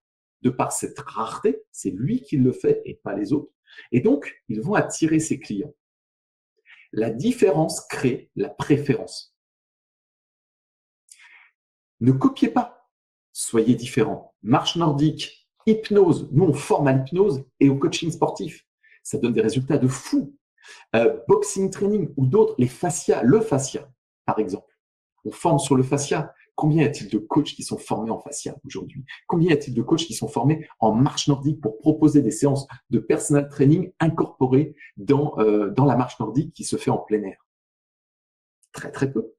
[0.41, 3.51] de par cette rareté, c'est lui qui le fait et pas les autres.
[3.91, 5.73] Et donc, ils vont attirer ses clients.
[6.91, 9.35] La différence crée la préférence.
[12.01, 12.89] Ne copiez pas.
[13.31, 14.35] Soyez différents.
[14.43, 16.29] Marche nordique, hypnose.
[16.31, 18.67] Nous, on forme à l'hypnose et au coaching sportif.
[19.01, 20.37] Ça donne des résultats de fou.
[20.95, 23.89] Euh, boxing training ou d'autres, les fascias, le fascia,
[24.25, 24.77] par exemple.
[25.25, 26.33] On forme sur le fascia.
[26.63, 29.03] Combien y a-t-il de coachs qui sont formés en fascia aujourd'hui?
[29.27, 32.67] Combien y a-t-il de coachs qui sont formés en marche nordique pour proposer des séances
[32.89, 37.21] de personal training incorporées dans, euh, dans la marche nordique qui se fait en plein
[37.23, 37.45] air?
[38.71, 39.33] Très très peu.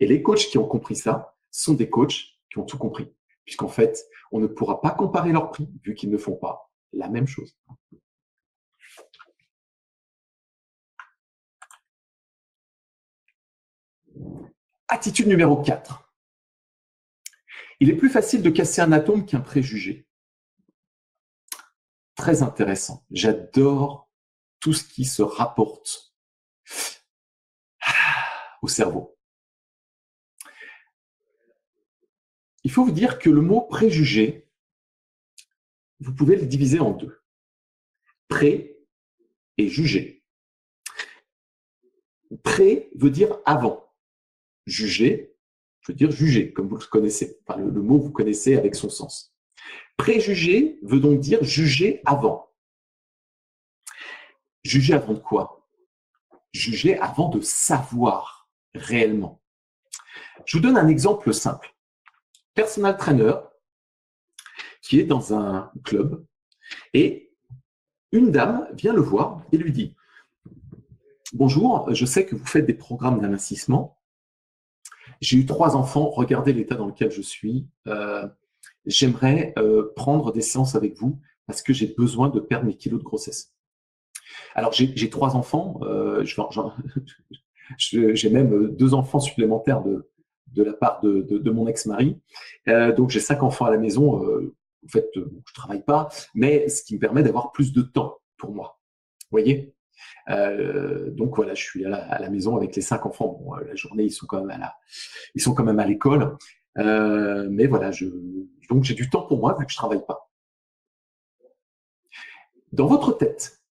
[0.00, 3.12] Et les coachs qui ont compris ça sont des coachs qui ont tout compris.
[3.44, 7.10] Puisqu'en fait, on ne pourra pas comparer leurs prix vu qu'ils ne font pas la
[7.10, 7.58] même chose.
[14.88, 16.03] Attitude numéro 4.
[17.80, 20.06] Il est plus facile de casser un atome qu'un préjugé.
[22.14, 23.04] Très intéressant.
[23.10, 24.10] J'adore
[24.60, 26.14] tout ce qui se rapporte
[28.62, 29.18] au cerveau.
[32.62, 34.48] Il faut vous dire que le mot préjugé,
[36.00, 37.22] vous pouvez le diviser en deux.
[38.28, 38.78] Pré
[39.58, 40.24] et juger.
[42.42, 43.94] Pré veut dire avant.
[45.84, 47.38] Juger veut dire juger, comme vous le connaissez.
[47.46, 49.34] Enfin, le, mot vous connaissez avec son sens.
[49.96, 52.50] Préjuger veut donc dire juger avant.
[54.64, 55.68] Juger avant de quoi?
[56.52, 59.42] Juger avant de savoir réellement.
[60.46, 61.74] Je vous donne un exemple simple.
[62.54, 63.34] Personal trainer
[64.82, 66.24] qui est dans un club
[66.92, 67.32] et
[68.12, 69.96] une dame vient le voir et lui dit
[71.32, 73.98] Bonjour, je sais que vous faites des programmes d'investissement.
[75.24, 77.66] J'ai eu trois enfants, regardez l'état dans lequel je suis.
[77.86, 78.28] Euh,
[78.84, 82.98] j'aimerais euh, prendre des séances avec vous parce que j'ai besoin de perdre mes kilos
[82.98, 83.54] de grossesse.
[84.54, 86.26] Alors, j'ai trois enfants, euh,
[87.78, 90.10] j'ai même deux enfants supplémentaires de,
[90.48, 92.20] de la part de, de, mon ex-mari.
[92.66, 94.16] donc, j'ai cinq enfants à la maison.
[94.16, 98.52] en fait, je travaille pas, mais ce qui me permet d'avoir plus de temps pour
[98.52, 98.78] moi.
[99.22, 99.73] Vous voyez?
[100.30, 103.38] Euh, donc voilà, je suis à la, maison avec les cinq enfants.
[103.40, 104.76] Bon, la journée, ils sont quand même à la,
[105.34, 106.36] ils sont quand à l'école.
[106.78, 107.90] Euh, mais voilà,
[108.68, 110.30] donc j'ai du temps pour moi vu que je travaille pas.
[112.72, 113.62] Dans votre tête,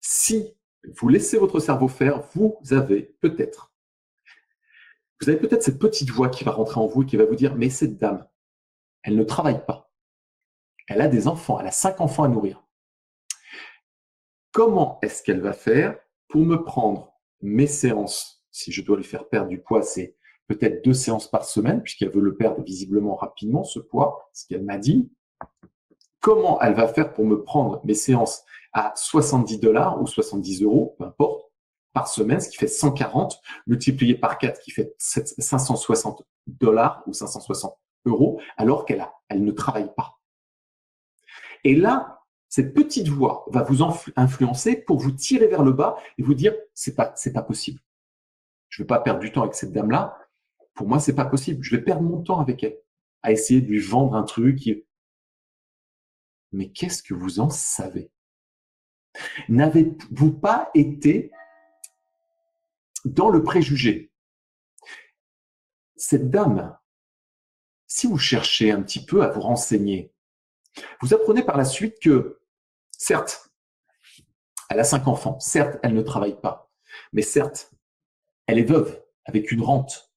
[0.00, 0.54] si
[0.96, 3.72] vous laissez votre cerveau faire, vous avez peut-être,
[5.20, 7.34] vous avez peut-être cette petite voix qui va rentrer en vous et qui va vous
[7.34, 8.26] dire, mais cette dame,
[9.02, 9.92] elle ne travaille pas.
[10.86, 12.67] Elle a des enfants, elle a cinq enfants à nourrir
[14.58, 18.42] comment est-ce qu'elle va faire pour me prendre mes séances?
[18.50, 20.16] Si je dois lui faire perdre du poids, c'est
[20.48, 24.64] peut-être deux séances par semaine, puisqu'elle veut le perdre visiblement rapidement, ce poids, ce qu'elle
[24.64, 25.12] m'a dit.
[26.18, 28.42] Comment elle va faire pour me prendre mes séances
[28.72, 31.52] à 70 dollars ou 70 euros, peu importe,
[31.92, 37.78] par semaine, ce qui fait 140, multiplié par 4, qui fait 560 dollars ou 560
[38.06, 40.18] euros, alors qu'elle elle ne travaille pas.
[41.62, 42.17] Et là,
[42.48, 43.82] cette petite voix va vous
[44.16, 47.80] influencer pour vous tirer vers le bas et vous dire c'est pas c'est pas possible.
[48.68, 50.18] Je ne vais pas perdre du temps avec cette dame là.
[50.74, 51.62] Pour moi c'est pas possible.
[51.62, 52.78] Je vais perdre mon temps avec elle
[53.22, 54.70] à essayer de lui vendre un truc.
[56.52, 58.10] Mais qu'est-ce que vous en savez?
[59.48, 61.30] N'avez-vous pas été
[63.04, 64.10] dans le préjugé?
[65.96, 66.78] Cette dame,
[67.86, 70.12] si vous cherchez un petit peu à vous renseigner,
[71.00, 72.37] vous apprenez par la suite que
[72.98, 73.50] Certes,
[74.68, 75.38] elle a cinq enfants.
[75.40, 76.70] Certes, elle ne travaille pas.
[77.12, 77.72] Mais certes,
[78.46, 80.12] elle est veuve avec une rente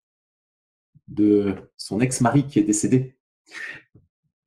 [1.07, 3.15] de son ex-mari qui est décédé.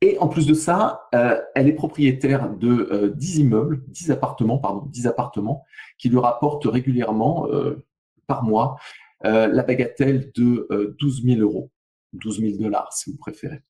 [0.01, 4.59] Et en plus de ça, euh, elle est propriétaire de 10 euh, immeubles, 10 appartements,
[4.59, 5.65] pardon, 10 appartements
[5.97, 7.87] qui lui rapportent régulièrement euh,
[8.27, 8.77] par mois
[9.23, 11.71] la bagatelle de 12 000 euros,
[12.13, 13.63] 12 000 dollars si vous préférez.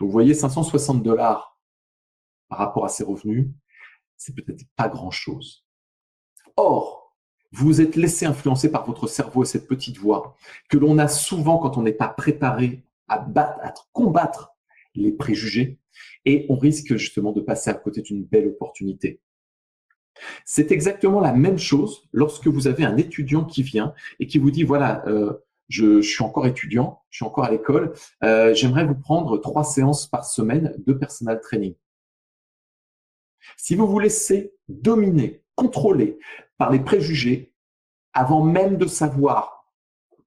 [0.00, 1.58] Donc vous voyez, 560 dollars
[2.48, 3.48] par rapport à ses revenus,
[4.16, 5.64] c'est peut-être pas grand-chose.
[6.56, 7.14] Or,
[7.52, 10.36] vous vous êtes laissé influencer par votre cerveau et cette petite voix
[10.68, 14.52] que l'on a souvent quand on n'est pas préparé à, battre, à combattre
[14.94, 15.78] les préjugés
[16.24, 19.20] et on risque justement de passer à côté d'une belle opportunité.
[20.44, 24.50] C'est exactement la même chose lorsque vous avez un étudiant qui vient et qui vous
[24.50, 25.34] dit voilà, euh,
[25.68, 27.92] je, suis encore étudiant, je suis encore à l'école,
[28.24, 31.74] euh, j'aimerais vous prendre trois séances par semaine de personal training.
[33.56, 36.18] Si vous vous laissez dominer, contrôler
[36.58, 37.54] par les préjugés,
[38.12, 39.66] avant même de savoir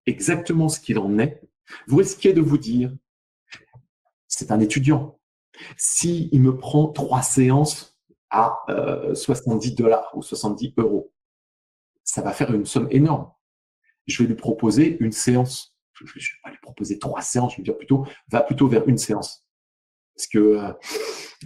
[0.05, 1.41] exactement ce qu'il en est,
[1.88, 2.91] vous risquez de vous dire,
[4.27, 5.19] c'est un étudiant.
[5.77, 8.60] S'il il me prend trois séances à
[9.13, 11.12] 70 euh, dollars ou 70 euros,
[12.03, 13.32] ça va faire une somme énorme.
[14.08, 15.75] Je vais lui proposer une séance.
[15.93, 18.88] Je ne vais pas lui proposer trois séances, je vais dire plutôt, va plutôt vers
[18.88, 19.45] une séance.
[20.15, 20.71] Parce que euh,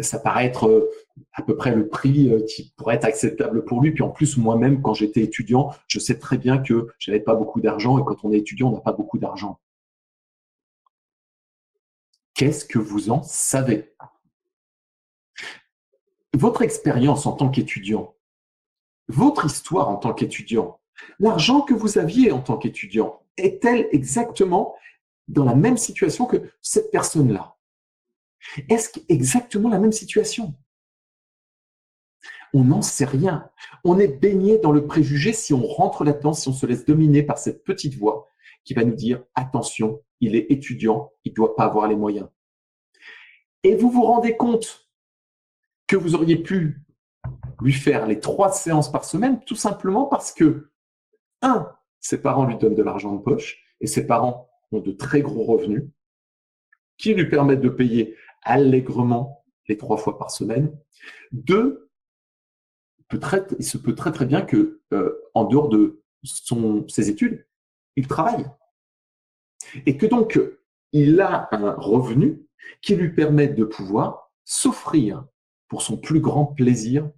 [0.02, 0.90] ça paraît être euh,
[1.34, 3.91] à peu près le prix euh, qui pourrait être acceptable pour lui.
[3.91, 7.62] Puis en plus, moi-même, quand j'étais étudiant, je sais très bien que j'avais pas beaucoup
[7.62, 9.60] d'argent et quand on est étudiant, on n'a pas beaucoup d'argent.
[12.34, 13.93] Qu'est-ce que vous en savez?
[16.36, 18.15] Votre expérience en tant qu'étudiant,
[19.08, 20.80] votre histoire en tant qu'étudiant,
[21.19, 24.76] l'argent que vous aviez en tant qu'étudiant, est-elle exactement
[25.28, 27.56] dans la même situation que cette personne-là?
[28.69, 30.56] Est-ce exactement la même situation?
[32.54, 33.50] On n'en sait rien.
[33.84, 37.24] On est baigné dans le préjugé si on rentre là-dedans, si on se laisse dominer
[37.24, 38.30] par cette petite voix
[38.63, 42.30] qui va nous dire attention, il est étudiant, il ne doit pas avoir les moyens.
[43.63, 44.88] Et vous vous rendez compte
[45.88, 46.82] que vous auriez pu
[47.62, 50.70] lui faire les trois séances par semaine tout simplement parce que,
[51.42, 55.22] un, ses parents lui donnent de l'argent de poche et ses parents ont de très
[55.22, 55.84] gros revenus
[56.98, 60.78] qui lui permettent de payer allègrement les trois fois par semaine.
[61.32, 61.89] Deux,
[63.60, 67.45] il se peut très bien que euh, en dehors de ses études,
[67.95, 68.45] il travaille.
[69.86, 70.39] Et que donc
[70.91, 72.45] il a un revenu
[72.82, 75.26] qui lui permet de pouvoir s'offrir
[75.67, 77.10] pour son plus grand plaisir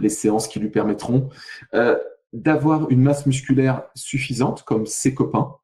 [0.00, 1.28] les séances qui lui permettront
[1.74, 1.98] euh,
[2.32, 5.56] d'avoir une masse musculaire suffisante comme ses copains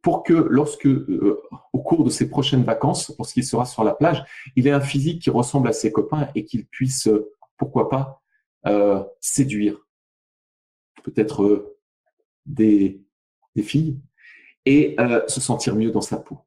[0.00, 1.42] pour que lorsque, euh,
[1.72, 4.24] au cours de ses prochaines vacances, lorsqu'il sera sur la plage,
[4.56, 7.08] il ait un physique qui ressemble à ses copains et qu'il puisse,
[7.56, 8.21] pourquoi pas,
[8.66, 9.86] euh, séduire
[11.02, 11.78] peut-être euh,
[12.46, 13.02] des,
[13.54, 14.00] des filles
[14.64, 16.38] et euh, se sentir mieux dans sa peau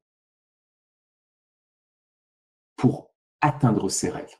[2.76, 4.34] pour atteindre ses rêves.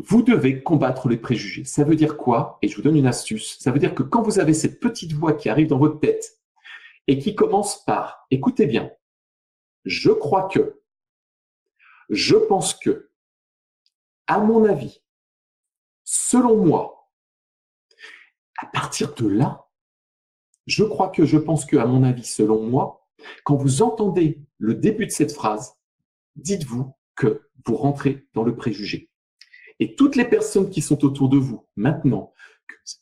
[0.00, 1.64] Vous devez combattre les préjugés.
[1.64, 2.58] Ça veut dire quoi?
[2.62, 3.58] Et je vous donne une astuce.
[3.58, 6.40] Ça veut dire que quand vous avez cette petite voix qui arrive dans votre tête
[7.08, 8.92] et qui commence par, écoutez bien,
[9.84, 10.80] je crois que,
[12.10, 13.10] je pense que,
[14.28, 15.02] à mon avis,
[16.04, 17.10] selon moi,
[18.58, 19.66] à partir de là,
[20.66, 23.06] je crois que, je pense que, à mon avis, selon moi,
[23.44, 25.74] quand vous entendez le début de cette phrase,
[26.36, 29.10] dites-vous que vous rentrez dans le préjugé.
[29.80, 32.32] Et toutes les personnes qui sont autour de vous maintenant,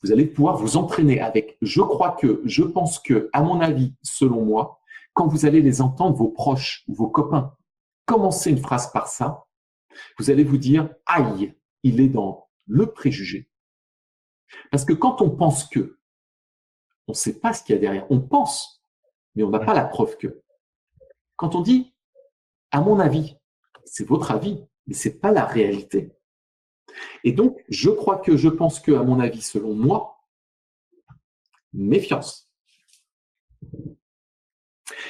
[0.01, 3.95] vous allez pouvoir vous entraîner avec je crois que, je pense que, à mon avis,
[4.01, 4.79] selon moi,
[5.13, 7.53] quand vous allez les entendre, vos proches ou vos copains,
[8.05, 9.46] commencer une phrase par ça,
[10.17, 13.49] vous allez vous dire aïe, il est dans le préjugé.
[14.71, 15.99] Parce que quand on pense que,
[17.07, 18.05] on ne sait pas ce qu'il y a derrière.
[18.11, 18.83] On pense,
[19.35, 20.43] mais on n'a pas la preuve que.
[21.35, 21.93] Quand on dit
[22.71, 23.37] à mon avis,
[23.85, 26.11] c'est votre avis, mais c'est pas la réalité.
[27.23, 30.19] Et donc, je crois que, je pense que, à mon avis, selon moi,
[31.73, 32.51] méfiance.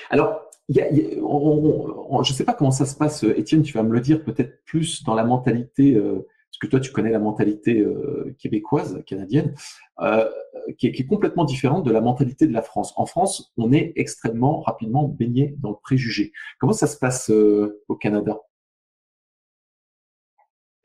[0.10, 4.24] Alors, je ne sais pas comment ça se passe, Étienne, tu vas me le dire
[4.24, 9.02] peut-être plus dans la mentalité, euh, parce que toi, tu connais la mentalité euh, québécoise,
[9.06, 9.54] canadienne,
[10.02, 10.30] euh,
[10.78, 12.94] qui, est, complètement différente de la mentalité de la France.
[12.98, 16.32] En France, on est extrêmement rapidement baigné dans le préjugé.
[16.60, 18.38] Comment ça se passe au Canada?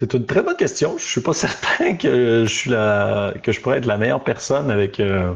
[0.02, 0.98] C'est une très bonne question.
[0.98, 4.68] Je suis pas certain que je suis la, que je pourrais être la meilleure personne
[4.68, 5.32] avec euh,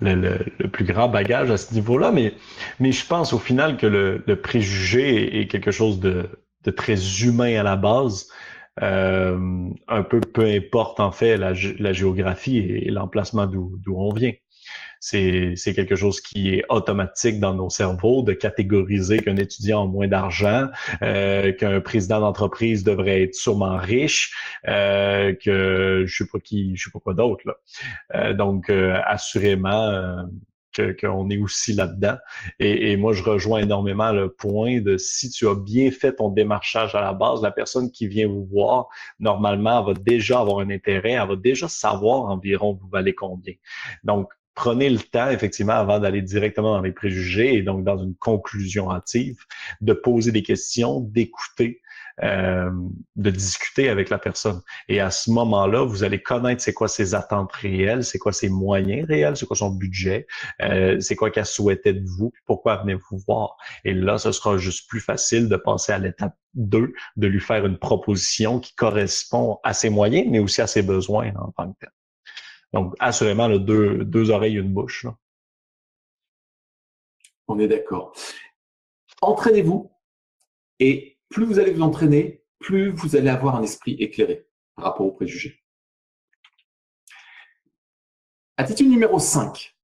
[0.00, 0.14] le,
[0.58, 2.34] le, plus grand bagage à ce niveau-là, mais,
[2.80, 6.28] mais je pense au final que le, le préjugé est quelque chose de,
[6.64, 8.28] de, très humain à la base.
[8.82, 14.32] Euh, un peu peu importe en fait la, la géographie et l'emplacement d'où on vient
[15.06, 20.08] c'est quelque chose qui est automatique dans nos cerveaux de catégoriser qu'un étudiant a moins
[20.08, 20.66] d'argent,
[21.02, 24.34] euh, qu'un président d'entreprise devrait être sûrement riche,
[24.66, 27.54] euh, que je sais pas qui, je sais pas quoi d'autre là.
[28.16, 30.22] Euh, donc euh, assurément euh,
[31.00, 32.16] qu'on est aussi là-dedans.
[32.58, 36.28] Et, et, moi, je rejoins énormément le point de si tu as bien fait ton
[36.28, 38.88] démarchage à la base, la personne qui vient vous voir,
[39.18, 43.54] normalement, elle va déjà avoir un intérêt, elle va déjà savoir environ vous valez combien.
[44.04, 48.16] Donc, prenez le temps, effectivement, avant d'aller directement dans les préjugés et donc dans une
[48.16, 49.36] conclusion hâtive,
[49.82, 51.82] de poser des questions, d'écouter,
[52.22, 52.70] euh,
[53.16, 54.62] de discuter avec la personne.
[54.88, 58.48] Et à ce moment-là, vous allez connaître c'est quoi ses attentes réelles, c'est quoi ses
[58.48, 60.26] moyens réels, c'est quoi son budget,
[60.62, 63.58] euh, c'est quoi qu'elle souhaitait de vous, pourquoi venez-vous voir.
[63.84, 67.66] Et là, ce sera juste plus facile de passer à l'étape 2, de lui faire
[67.66, 71.80] une proposition qui correspond à ses moyens, mais aussi à ses besoins en tant que
[71.80, 71.90] tel.
[72.72, 75.06] Donc, assurément, deux, oreilles, une bouche.
[77.48, 78.12] On est d'accord.
[79.22, 79.90] Entraînez-vous
[80.78, 85.06] et plus vous allez vous entraîner, plus vous allez avoir un esprit éclairé par rapport
[85.06, 85.62] aux préjugés.
[88.56, 89.76] Attitude numéro 5.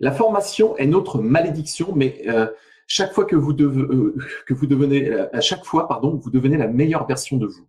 [0.00, 2.52] La formation est notre malédiction, mais euh,
[2.86, 4.14] chaque fois que vous, euh,
[4.62, 7.66] devenez, à chaque fois, vous devenez la meilleure version de vous.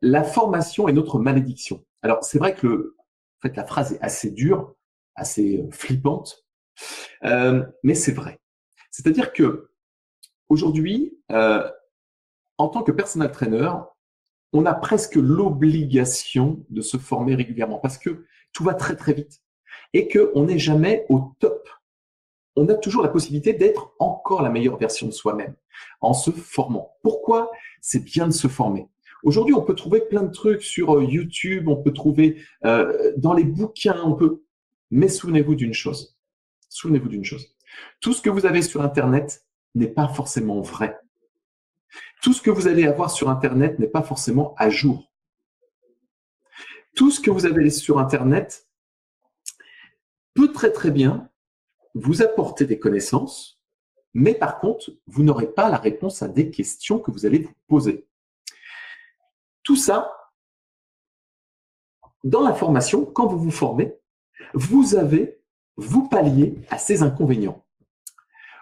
[0.00, 1.84] La formation est notre malédiction.
[2.02, 4.74] Alors, c'est vrai que le, en fait, la phrase est assez dure,
[5.14, 6.44] assez euh, flippante,
[7.24, 8.40] euh, mais c'est vrai.
[8.90, 9.70] C'est-à-dire que
[10.48, 11.68] aujourd'hui, euh,
[12.56, 13.70] en tant que personal trainer,
[14.52, 19.42] on a presque l'obligation de se former régulièrement parce que tout va très très vite
[19.92, 21.68] et qu'on n'est jamais au top.
[22.56, 25.54] On a toujours la possibilité d'être encore la meilleure version de soi-même
[26.00, 26.96] en se formant.
[27.02, 27.50] Pourquoi?
[27.80, 28.88] C'est bien de se former
[29.24, 33.34] Aujourd'hui, on peut trouver plein de trucs sur euh, YouTube, on peut trouver euh, dans
[33.34, 34.42] les bouquins, on peut.
[34.90, 36.16] Mais souvenez-vous d'une chose.
[36.68, 37.54] Souvenez-vous d'une chose.
[38.00, 39.44] Tout ce que vous avez sur Internet
[39.74, 40.98] n'est pas forcément vrai.
[42.22, 45.12] Tout ce que vous allez avoir sur Internet n'est pas forcément à jour.
[46.94, 48.66] Tout ce que vous avez sur Internet
[50.34, 51.28] peut très très bien
[51.94, 53.60] vous apporter des connaissances,
[54.14, 57.54] mais par contre, vous n'aurez pas la réponse à des questions que vous allez vous
[57.66, 58.07] poser.
[59.68, 60.10] Tout ça,
[62.24, 63.92] dans la formation, quand vous vous formez,
[64.54, 65.42] vous avez,
[65.76, 67.66] vous palliez à ces inconvénients.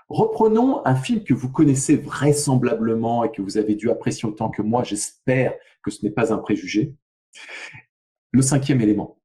[0.09, 4.63] Reprenons un film que vous connaissez vraisemblablement et que vous avez dû apprécier autant que
[4.63, 4.83] moi.
[4.83, 5.55] J'espère
[5.85, 6.97] que ce n'est pas un préjugé.
[8.33, 9.21] Le cinquième élément.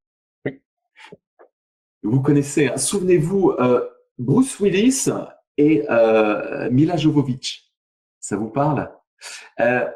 [2.03, 2.77] Vous connaissez, hein.
[2.77, 5.09] souvenez-vous, euh, Bruce Willis
[5.57, 7.73] et euh, Mila Jovovich.
[8.19, 8.95] Ça vous parle?
[9.59, 9.89] Euh,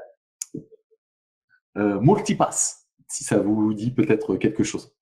[1.75, 4.93] Multipass, si ça vous dit peut-être quelque chose.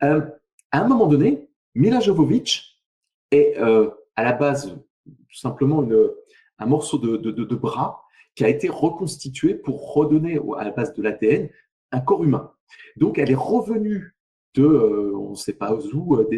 [0.00, 0.30] à
[0.72, 2.82] un moment donné, Mila Jovovich
[3.30, 5.86] est à la base tout simplement
[6.58, 8.02] un morceau de, bras
[8.34, 11.48] qui a été reconstitué pour redonner à la base de l'ADN
[11.92, 12.52] un corps humain.
[12.96, 14.14] Donc elle est revenue
[14.54, 16.28] de, euh, on ne sait pas où, euh,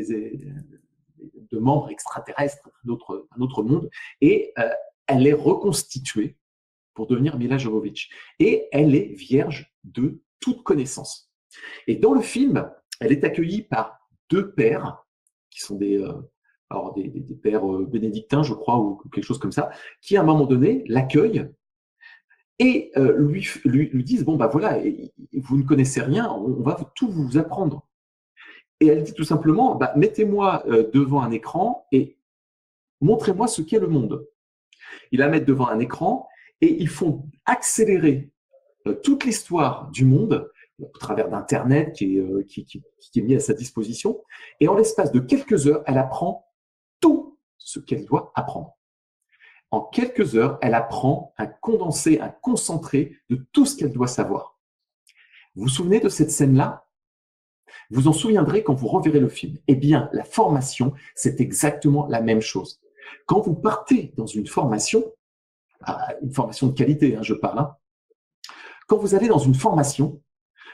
[1.50, 4.68] de membres extraterrestres d'un autre, monde, et euh,
[5.06, 6.36] elle est reconstituée
[6.94, 8.10] pour devenir Mila Jovovich.
[8.38, 11.30] Et elle est vierge de toute connaissance.
[11.86, 12.70] Et dans le film,
[13.00, 15.04] elle est accueillie par deux pères,
[15.50, 16.04] qui sont des,
[16.70, 17.10] alors des,
[17.42, 19.70] pères euh, bénédictins, je crois, ou quelque chose comme ça,
[20.00, 21.48] qui à un moment donné l'accueillent
[22.58, 24.78] et euh, lui, lui, disent bon bah voilà,
[25.32, 27.88] vous ne connaissez rien, on, va tout vous apprendre.
[28.80, 32.18] Et elle dit tout simplement bah, mettez-moi euh, devant un écran et
[33.00, 34.26] montrez-moi ce qu'est le monde.
[35.10, 36.28] Ils la mettent devant un écran
[36.60, 38.29] et ils font accélérer
[39.02, 40.50] toute l'histoire du monde
[40.80, 44.22] au travers d'Internet qui est, qui, qui, qui est mis à sa disposition.
[44.60, 46.46] Et en l'espace de quelques heures, elle apprend
[47.00, 48.76] tout ce qu'elle doit apprendre.
[49.70, 54.58] En quelques heures, elle apprend un condensé, un concentré de tout ce qu'elle doit savoir.
[55.54, 56.86] Vous vous souvenez de cette scène-là?
[57.90, 59.58] Vous en souviendrez quand vous reverrez le film.
[59.68, 62.80] Eh bien, la formation, c'est exactement la même chose.
[63.26, 65.04] Quand vous partez dans une formation,
[65.82, 67.76] ah, une formation de qualité, hein, je parle, hein,
[68.90, 70.20] quand vous allez dans une formation,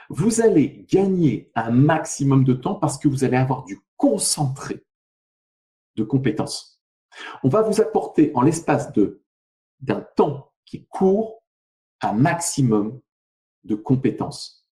[0.08, 4.86] vous allez gagner un maximum de temps parce que vous allez avoir du concentré
[5.96, 6.82] de compétences.
[7.42, 8.90] On va vous apporter en l'espace
[9.80, 11.42] d'un temps qui court
[12.00, 13.02] un maximum
[13.64, 14.66] de compétences.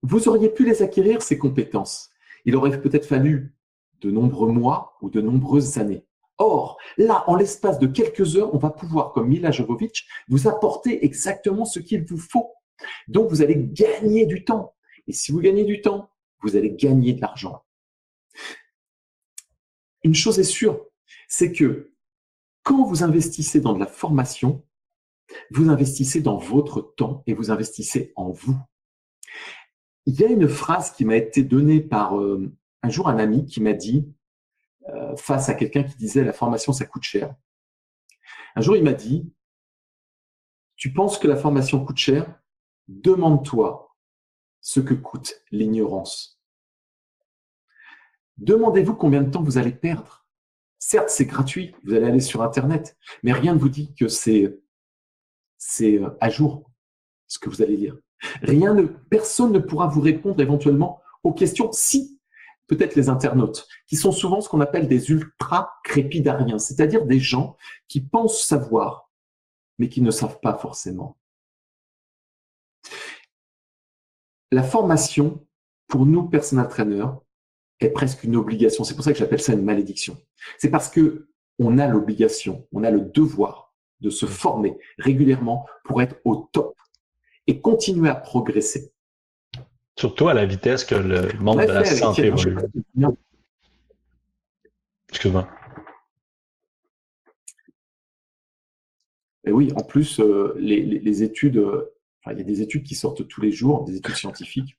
[0.00, 2.08] Vous auriez pu les acquérir, ces compétences.
[2.46, 3.54] Il aurait peut-être fallu
[4.00, 6.06] de nombreux mois ou de nombreuses années.
[6.38, 11.04] Or, là, en l'espace de quelques heures, on va pouvoir, comme Mila Jovovich, vous apporter
[11.04, 12.52] exactement ce qu'il vous faut.
[13.08, 14.74] Donc, vous allez gagner du temps.
[15.06, 16.10] Et si vous gagnez du temps,
[16.42, 17.62] vous allez gagner de l'argent
[20.04, 20.84] une chose est sûre,
[21.28, 21.92] c'est que
[22.62, 24.64] quand vous investissez dans de la formation,
[25.50, 28.56] vous investissez dans votre temps et vous investissez en vous.
[30.06, 32.52] Il y a une phrase qui m'a été donnée par euh,
[32.82, 34.12] un jour un ami qui m'a dit,
[34.88, 37.34] euh, face à quelqu'un qui disait la formation ça coûte cher.
[38.54, 39.32] Un jour il m'a dit,
[40.76, 42.40] tu penses que la formation coûte cher?
[42.88, 43.94] Demande-toi
[44.60, 46.40] ce que coûte l'ignorance.
[48.38, 50.26] Demandez-vous combien de temps vous allez perdre?
[50.78, 54.60] Certes, c'est gratuit, vous allez aller sur Internet, mais rien ne vous dit que c'est
[55.56, 56.68] c'est euh, à jour
[57.28, 57.96] ce que vous allez lire.
[58.42, 62.20] Rien ne, personne ne pourra vous répondre éventuellement aux questions si
[62.66, 67.56] peut-être les internautes, qui sont souvent ce qu'on appelle des ultra crépidariens, c'est-à-dire des gens
[67.88, 69.10] qui pensent savoir,
[69.78, 71.18] mais qui ne savent pas forcément.
[74.50, 75.46] La formation,
[75.88, 77.12] pour nous, personal trainers,
[77.80, 78.84] est presque une obligation.
[78.84, 80.16] C'est pour ça que j'appelle ça une malédiction.
[80.58, 86.02] C'est parce que on a l'obligation, on a le devoir de se former régulièrement pour
[86.02, 86.76] être au top
[87.46, 88.92] et continuer à progresser.
[89.96, 92.56] Surtout à la vitesse que le monde de la santé évolue.
[95.10, 95.48] Excuse-moi.
[99.44, 101.94] Et oui, en plus, euh, les, études, euh,
[102.30, 104.78] il y a des études qui sortent tous les jours, des études scientifiques,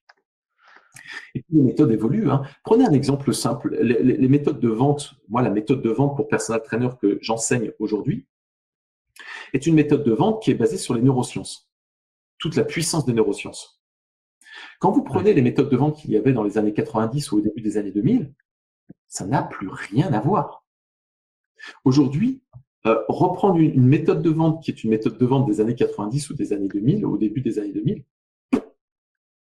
[1.35, 2.29] et les méthodes évoluent.
[2.29, 2.43] Hein.
[2.63, 3.75] Prenez un exemple simple.
[3.81, 8.25] Les, méthodes de vente, moi, la méthode de vente pour personal trainer que j'enseigne aujourd'hui
[9.53, 11.69] est une méthode de vente qui est basée sur les neurosciences.
[12.39, 13.82] Toute la puissance des neurosciences.
[14.79, 17.37] Quand vous prenez les méthodes de vente qu'il y avait dans les années 90 ou
[17.37, 18.33] au début des années 2000,
[19.07, 20.65] ça n'a plus rien à voir.
[21.85, 22.41] Aujourd'hui,
[22.85, 25.75] euh, reprendre une, une, méthode de vente qui est une méthode de vente des années
[25.75, 28.03] 90 ou des années 2000, au début des années 2000,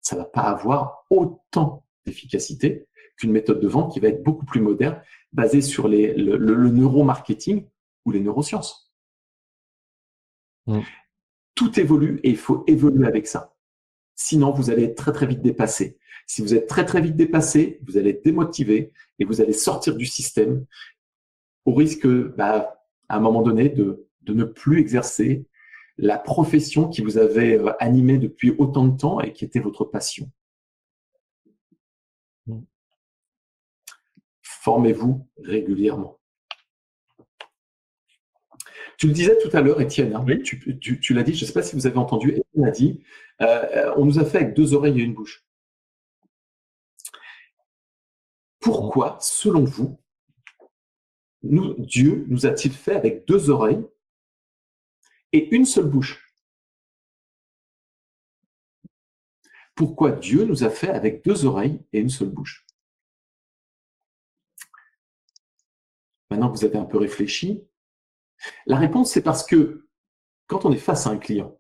[0.01, 4.61] ça va pas avoir autant d'efficacité qu'une méthode de vente qui va être beaucoup plus
[4.61, 5.01] moderne,
[5.33, 6.37] basée sur les, le,
[6.71, 7.67] neuromarketing
[8.05, 8.93] ou les neurosciences.
[10.67, 10.81] Mm.
[11.55, 13.55] Tout évolue et il faut évoluer avec ça.
[14.23, 15.97] Sinon, vous allez être très très vite dépassé.
[16.27, 19.97] Si vous êtes très très vite dépassé, vous allez être démotivé et vous allez sortir
[19.97, 20.67] du système
[21.65, 22.07] au risque,
[22.37, 25.47] bah, à un moment donné, de, de ne plus exercer
[25.97, 29.87] la profession qui vous avait euh, animé depuis autant de temps et qui était votre
[29.87, 30.31] passion.
[32.47, 32.61] Mm.
[34.43, 36.20] Formez-vous régulièrement.
[39.01, 41.63] Tu le disais tout à l'heure, Étienne, hein, tu, l'as dit, je ne sais pas
[41.63, 43.03] si vous avez entendu, Étienne a dit,
[43.41, 45.43] euh, on nous a fait avec deux oreilles et une bouche.
[48.59, 49.99] Pourquoi, selon vous,
[51.43, 53.83] Dieu nous a-t-il fait avec deux oreilles
[55.33, 56.35] et une seule bouche?
[59.75, 62.67] Pourquoi Dieu nous a fait avec deux oreilles et une seule bouche?
[66.29, 67.65] Maintenant que vous avez un peu réfléchi,
[68.67, 69.89] la réponse, c'est parce que
[70.47, 71.59] quand on est face à un client,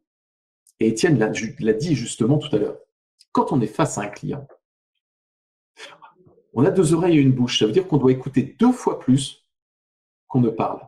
[0.81, 2.79] et Étienne l'a dit justement tout à l'heure,
[3.33, 4.47] quand on est face à un client,
[6.53, 7.59] on a deux oreilles et une bouche.
[7.59, 9.47] Ça veut dire qu'on doit écouter deux fois plus
[10.27, 10.81] qu'on ne parle.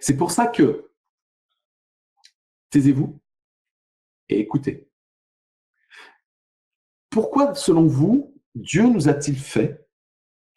[0.00, 0.90] C'est pour ça que
[2.70, 3.20] taisez-vous
[4.28, 4.88] et écoutez.
[7.10, 9.86] Pourquoi, selon vous, Dieu nous a-t-il fait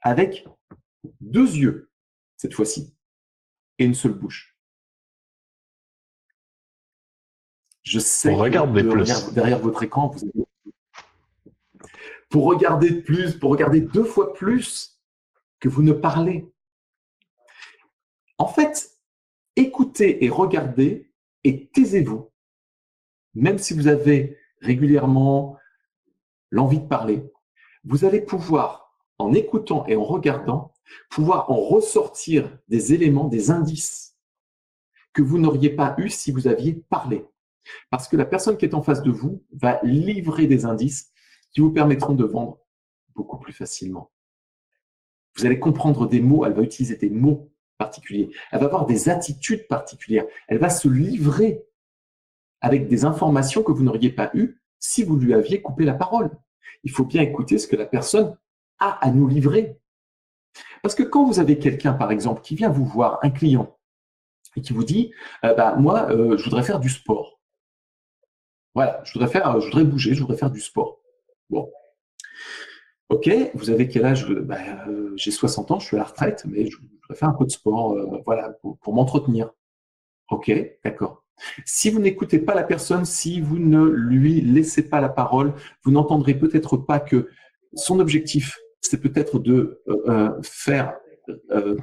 [0.02, 0.48] avec
[1.20, 1.92] deux yeux
[2.38, 2.96] cette fois-ci?
[3.80, 4.56] Et une seule bouche.
[7.84, 10.46] Je sais que derrière, votre écran, vous avez...
[12.30, 15.02] Pour regarder plus, pour regarder deux fois plus
[15.60, 16.48] que vous ne parlez.
[18.38, 19.00] En fait,
[19.56, 21.12] écoutez et regardez
[21.44, 22.30] et taisez-vous.
[23.34, 25.58] Même si vous avez régulièrement
[26.52, 27.24] l'envie de parler,
[27.84, 30.74] vous allez pouvoir, en écoutant et en regardant,
[31.10, 34.18] pouvoir en ressortir des éléments, des indices
[35.14, 37.26] que vous n'auriez pas eu si vous aviez parlé.
[37.90, 41.12] Parce que la personne qui est en face de vous va livrer des indices
[41.52, 42.60] qui vous permettront de vendre
[43.16, 44.12] beaucoup plus facilement.
[45.36, 49.10] Vous allez comprendre des mots, elle va utiliser des mots particuliers, elle va avoir des
[49.10, 51.64] attitudes particulières, elle va se livrer
[52.62, 56.32] avec des informations que vous n'auriez pas eues si vous lui aviez coupé la parole.
[56.84, 58.38] Il faut bien écouter ce que la personne
[58.80, 59.79] a à nous livrer.
[60.82, 63.78] Parce que quand vous avez quelqu'un, par exemple, qui vient vous voir, un client,
[64.56, 65.12] et qui vous dit,
[65.44, 67.40] euh, bah, moi, euh, je voudrais faire du sport.
[68.76, 71.00] Voilà, je voudrais faire, je voudrais bouger, je voudrais faire du sport.
[71.50, 71.72] Bon.
[73.10, 74.28] Ok, vous avez quel âge?
[74.30, 74.58] Bah,
[74.88, 77.46] euh, J'ai 60 ans, je suis à la retraite, mais je voudrais faire un peu
[77.46, 79.52] de sport, voilà, pour, m'entretenir.
[80.30, 80.52] Ok,
[80.84, 81.24] d'accord.
[81.66, 85.54] Si vous n'écoutez pas la personne, si vous ne lui laissez pas la parole,
[85.84, 87.30] vous n'entendrez peut-être pas que
[87.74, 90.96] son objectif, c'est peut-être de euh, euh, faire,
[91.52, 91.78] euh,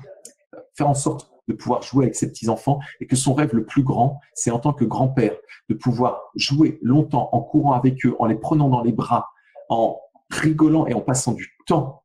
[0.74, 3.84] faire en sorte de pouvoir jouer avec ses petits-enfants et que son rêve le plus
[3.84, 5.36] grand, c'est en tant que grand-père
[5.68, 9.28] de pouvoir jouer longtemps en courant avec eux, en les prenant dans les bras,
[9.68, 12.02] en rigolant et en passant du temps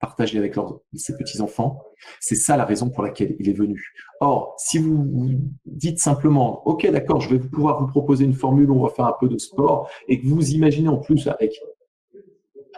[0.00, 1.82] partagé avec leurs, ses petits-enfants.
[2.20, 3.92] C'est ça la raison pour laquelle il est venu.
[4.20, 8.82] Or, si vous dites simplement, OK, d'accord, je vais pouvoir vous proposer une formule, on
[8.82, 11.52] va faire un peu de sport, et que vous imaginez en plus avec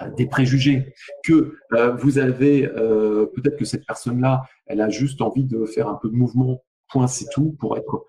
[0.08, 0.94] des préjugés,
[1.24, 5.88] que euh, vous avez euh, peut-être que cette personne-là, elle a juste envie de faire
[5.88, 8.06] un peu de mouvement, point, c'est tout, pour être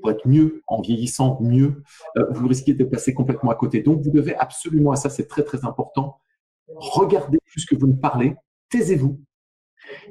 [0.00, 1.82] pour être mieux en vieillissant mieux,
[2.16, 3.82] euh, vous risquez de passer complètement à côté.
[3.82, 6.20] Donc vous devez absolument, ça c'est très très important,
[6.68, 8.36] regardez plus que vous ne parlez,
[8.70, 9.20] taisez-vous.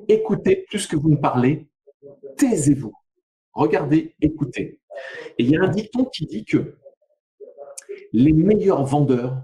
[0.07, 1.70] Écoutez plus que vous ne parlez,
[2.38, 2.93] taisez-vous.
[3.53, 4.80] Regardez, écoutez.
[5.38, 6.76] Et il y a un dicton qui dit que
[8.13, 9.43] les meilleurs vendeurs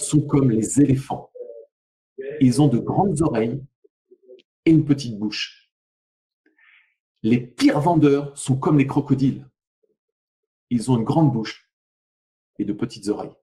[0.00, 1.30] sont comme les éléphants.
[2.40, 3.62] Ils ont de grandes oreilles
[4.64, 5.70] et une petite bouche.
[7.22, 9.46] Les pires vendeurs sont comme les crocodiles.
[10.70, 11.70] Ils ont une grande bouche
[12.58, 13.34] et de petites oreilles.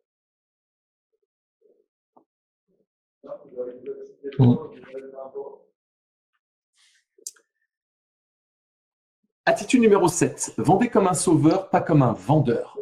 [9.46, 10.56] Attitude numéro 7.
[10.58, 12.78] Vendez comme un sauveur, pas comme un vendeur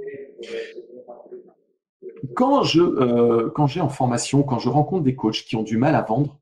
[2.34, 5.78] quand je euh, quand j'ai en formation, quand je rencontre des coachs qui ont du
[5.78, 6.40] mal à vendre,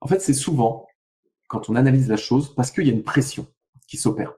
[0.00, 0.86] en fait, c'est souvent
[1.48, 3.46] quand on analyse la chose parce qu'il y a une pression
[3.86, 4.34] qui s'opère.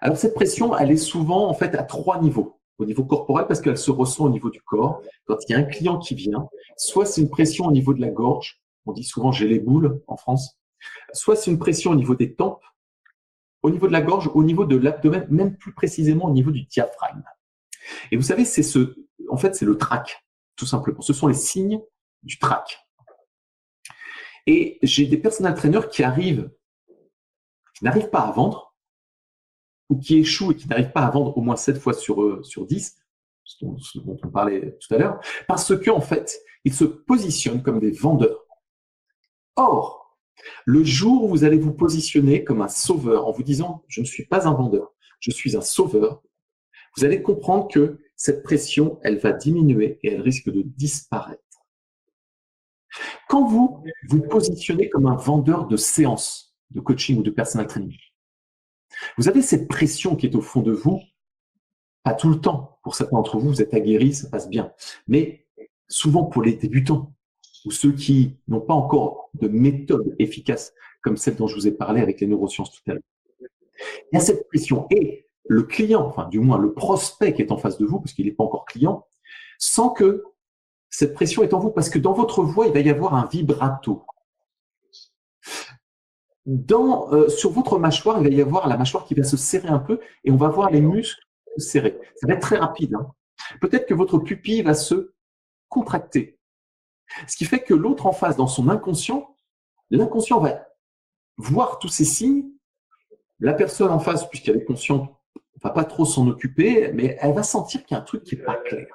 [0.00, 2.60] Alors cette pression, elle est souvent en fait à trois niveaux.
[2.78, 5.00] Au niveau corporel, parce qu'elle se ressent au niveau du corps.
[5.26, 8.00] Quand il y a un client qui vient, soit c'est une pression au niveau de
[8.00, 10.58] la gorge, on dit souvent j'ai les boules en France,
[11.12, 12.62] soit c'est une pression au niveau des tempes,
[13.62, 16.64] au niveau de la gorge, au niveau de l'abdomen, même plus précisément au niveau du
[16.64, 17.22] diaphragme.
[18.10, 18.94] Et vous savez, c'est ce,
[19.28, 20.24] en fait, c'est le trac,
[20.56, 21.00] tout simplement.
[21.00, 21.80] Ce sont les signes
[22.22, 22.78] du trac.
[24.46, 26.50] Et j'ai des personal trainers qui arrivent,
[27.76, 28.74] qui n'arrivent pas à vendre,
[29.88, 32.42] ou qui échouent et qui n'arrivent pas à vendre au moins 7 fois sur, euh,
[32.42, 32.96] sur 10,
[33.44, 37.90] ce dont, on parlait tout à l'heure, parce qu'en fait, ils se positionnent comme des
[37.90, 38.44] vendeurs.
[39.56, 40.18] Or,
[40.64, 44.06] Le jour où vous allez vous positionner comme un sauveur en vous disant je ne
[44.06, 46.22] suis pas un vendeur, je suis un sauveur,
[46.96, 51.42] vous allez comprendre que cette pression, elle va diminuer et elle risque de disparaître.
[53.28, 57.96] Quand vous vous positionnez comme un vendeur de séances de coaching ou de personal training,
[59.18, 61.00] vous avez cette pression qui est au fond de vous,
[62.04, 62.78] pas tout le temps.
[62.82, 64.72] Pour certains d'entre vous, vous êtes aguerris, ça passe bien.
[65.08, 65.46] Mais
[65.88, 67.14] souvent pour les débutants
[67.64, 70.72] ou ceux qui n'ont pas encore de méthode efficace
[71.02, 73.02] comme celle dont je vous ai parlé avec les neurosciences tout à l'heure.
[74.12, 74.86] Il y a cette pression.
[74.90, 78.12] Et le client, enfin du moins le prospect qui est en face de vous, parce
[78.12, 79.06] qu'il n'est pas encore client,
[79.58, 80.24] sent que
[80.90, 83.26] cette pression est en vous, parce que dans votre voix, il va y avoir un
[83.26, 84.04] vibrato.
[86.46, 89.68] Dans, euh, sur votre mâchoire, il va y avoir la mâchoire qui va se serrer
[89.68, 91.24] un peu et on va voir les muscles
[91.58, 91.98] se serrer.
[92.16, 92.94] Ça va être très rapide.
[92.94, 93.10] Hein.
[93.60, 95.14] Peut-être que votre pupille va se
[95.68, 96.38] contracter.
[97.26, 99.36] Ce qui fait que l'autre en face, dans son inconscient,
[99.90, 100.66] l'inconscient va
[101.36, 102.50] voir tous ces signes.
[103.40, 105.14] La personne en face, puisqu'elle est consciente,
[105.62, 108.34] va pas trop s'en occuper, mais elle va sentir qu'il y a un truc qui
[108.34, 108.86] est pas clair.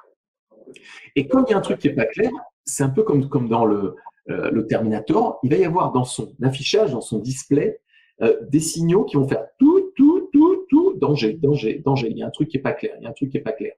[1.16, 2.30] Et quand il y a un truc qui est pas clair,
[2.64, 3.96] c'est un peu comme, comme dans le,
[4.28, 7.80] euh, le Terminator, il va y avoir dans son affichage, dans son display,
[8.22, 12.08] euh, des signaux qui vont faire tout, tout, tout, tout, danger, danger, danger.
[12.10, 13.38] Il y a un truc qui est pas clair, il y a un truc qui
[13.38, 13.72] est pas clair.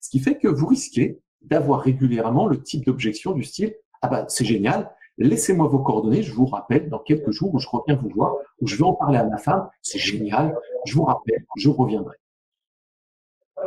[0.00, 4.24] Ce qui fait que vous risquez d'avoir régulièrement le type d'objection du style ah bah
[4.28, 8.08] c'est génial, laissez-moi vos coordonnées, je vous rappelle dans quelques jours où je reviens vous
[8.08, 10.56] voir, où je vais en parler à ma femme, c'est génial,
[10.86, 12.16] je vous rappelle, je reviendrai.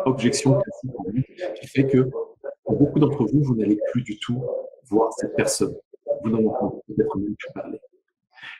[0.05, 2.09] Objection classique qui fait que
[2.63, 4.43] pour beaucoup d'entre vous, vous n'allez plus du tout
[4.85, 5.75] voir cette personne.
[6.23, 7.81] Vous n'en entendez peut-être même plus parler.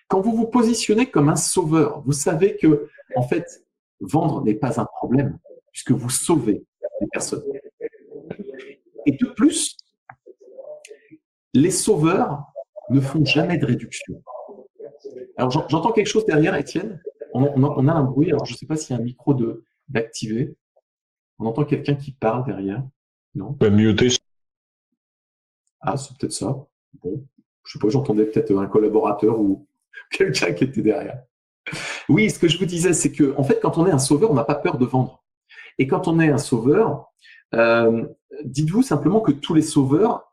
[0.08, 3.66] Quand vous vous positionnez comme un sauveur, vous savez que, en fait,
[4.02, 5.38] vendre n'est pas un problème,
[5.72, 6.66] puisque vous sauvez
[7.00, 7.44] les personnes.
[9.06, 9.78] Et de plus,
[11.54, 12.51] les sauveurs
[12.92, 14.22] ne font jamais de réduction.
[15.38, 17.02] Alors j'entends quelque chose derrière, Étienne.
[17.34, 19.36] On, a un bruit, alors je ne sais pas s'il y a un micro
[19.88, 20.56] d'activer.
[21.40, 22.84] On entend quelqu'un qui parle derrière.
[23.34, 23.58] Non?
[25.80, 26.68] Ah, c'est peut-être ça.
[27.02, 27.26] Bon,
[27.66, 29.66] je sais pas, j'entendais peut-être un collaborateur ou
[30.12, 31.24] quelqu'un qui était derrière.
[32.10, 34.32] Oui, ce que je vous disais, c'est que en fait, quand on est un sauveur,
[34.32, 35.24] on n'a pas peur de vendre.
[35.78, 37.12] Et quand on est un sauveur,
[37.56, 38.06] euh,
[38.44, 40.31] dites-vous simplement que tous les sauveurs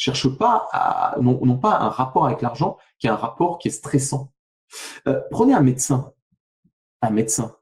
[0.00, 3.72] cherchent pas à, n'ont pas un rapport avec l'argent qui est un rapport qui est
[3.72, 4.32] stressant.
[5.06, 6.12] Euh, prenez un médecin,
[7.02, 7.56] un médecin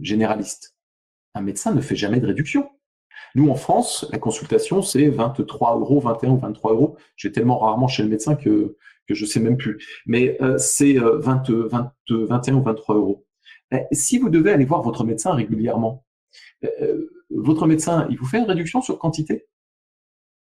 [0.00, 0.76] généraliste.
[1.34, 2.70] Un médecin ne fait jamais de réduction.
[3.34, 6.96] Nous, en France, la consultation, c'est 23 euros, 21 ou 23 euros.
[7.16, 8.76] J'ai tellement rarement chez le médecin que,
[9.06, 9.78] que je sais même plus.
[10.06, 13.26] Mais euh, c'est 20, 20, 21 ou 23 euros.
[13.92, 16.04] Si vous devez aller voir votre médecin régulièrement,
[16.64, 19.46] euh, votre médecin, il vous fait une réduction sur quantité?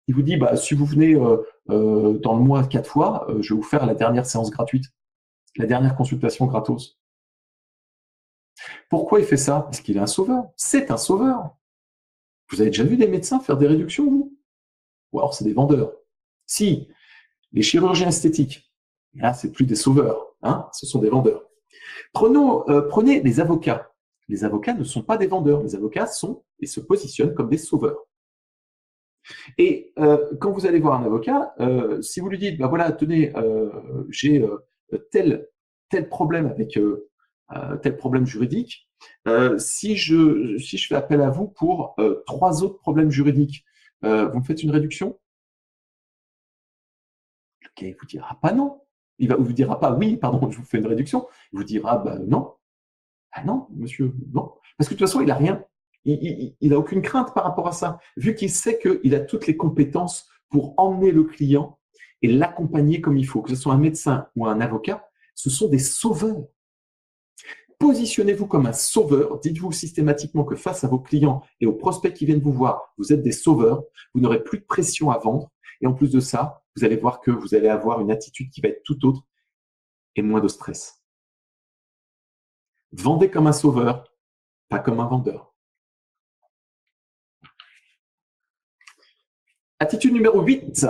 [0.06, 1.38] Il vous dit, bah, si vous venez euh,
[1.70, 4.84] euh, dans le mois quatre fois, je vais vous faire la dernière séance gratuite,
[5.56, 6.98] la dernière consultation gratos.
[8.88, 9.62] Pourquoi il fait ça?
[9.62, 10.44] Parce qu'il est un sauveur.
[10.56, 11.56] C'est un sauveur.
[12.50, 14.38] Vous avez déjà vu des médecins faire des réductions, vous?
[15.12, 15.92] Ou alors c'est des vendeurs.
[16.46, 16.88] Si,
[17.52, 18.72] les chirurgiens esthétiques,
[19.14, 21.42] là, c'est plus des sauveurs, hein, ce sont des vendeurs.
[22.12, 23.90] Prenons, prenez les avocats
[24.28, 25.62] les avocats ne sont pas des vendeurs.
[25.62, 28.06] Les avocats sont et se positionnent comme des sauveurs.
[29.58, 32.92] Et euh, quand vous allez voir un avocat, euh, si vous lui dites, bah voilà,
[32.92, 33.70] tenez, euh,
[34.10, 34.44] j'ai
[35.10, 35.48] tel
[35.88, 36.78] tel problème avec
[37.82, 38.88] tel problème juridique,
[39.58, 41.96] si je si je fais appel à vous pour
[42.26, 43.64] trois autres problèmes juridiques,
[44.02, 45.18] vous me faites une réduction?
[47.64, 48.80] Ok, il vous dira pas non.
[49.18, 51.26] Il va vous dira pas oui, pardon, je vous fais une réduction.
[51.52, 52.54] Il vous dira bah non.
[53.32, 54.52] Ah non, monsieur, non.
[54.78, 55.64] Parce que de toute façon, il n'a rien.
[56.06, 59.56] Il n'a aucune crainte par rapport à ça, vu qu'il sait qu'il a toutes les
[59.56, 61.78] compétences pour emmener le client
[62.22, 63.42] et l'accompagner comme il faut.
[63.42, 66.44] Que ce soit un médecin ou un avocat, ce sont des sauveurs.
[67.78, 69.40] Positionnez-vous comme un sauveur.
[69.40, 73.12] Dites-vous systématiquement que face à vos clients et aux prospects qui viennent vous voir, vous
[73.12, 73.82] êtes des sauveurs.
[74.14, 75.50] Vous n'aurez plus de pression à vendre.
[75.80, 78.60] Et en plus de ça, vous allez voir que vous allez avoir une attitude qui
[78.60, 79.22] va être tout autre
[80.14, 81.02] et moins de stress.
[82.92, 84.10] Vendez comme un sauveur,
[84.68, 85.55] pas comme un vendeur.
[89.78, 90.86] Attitude numéro 8.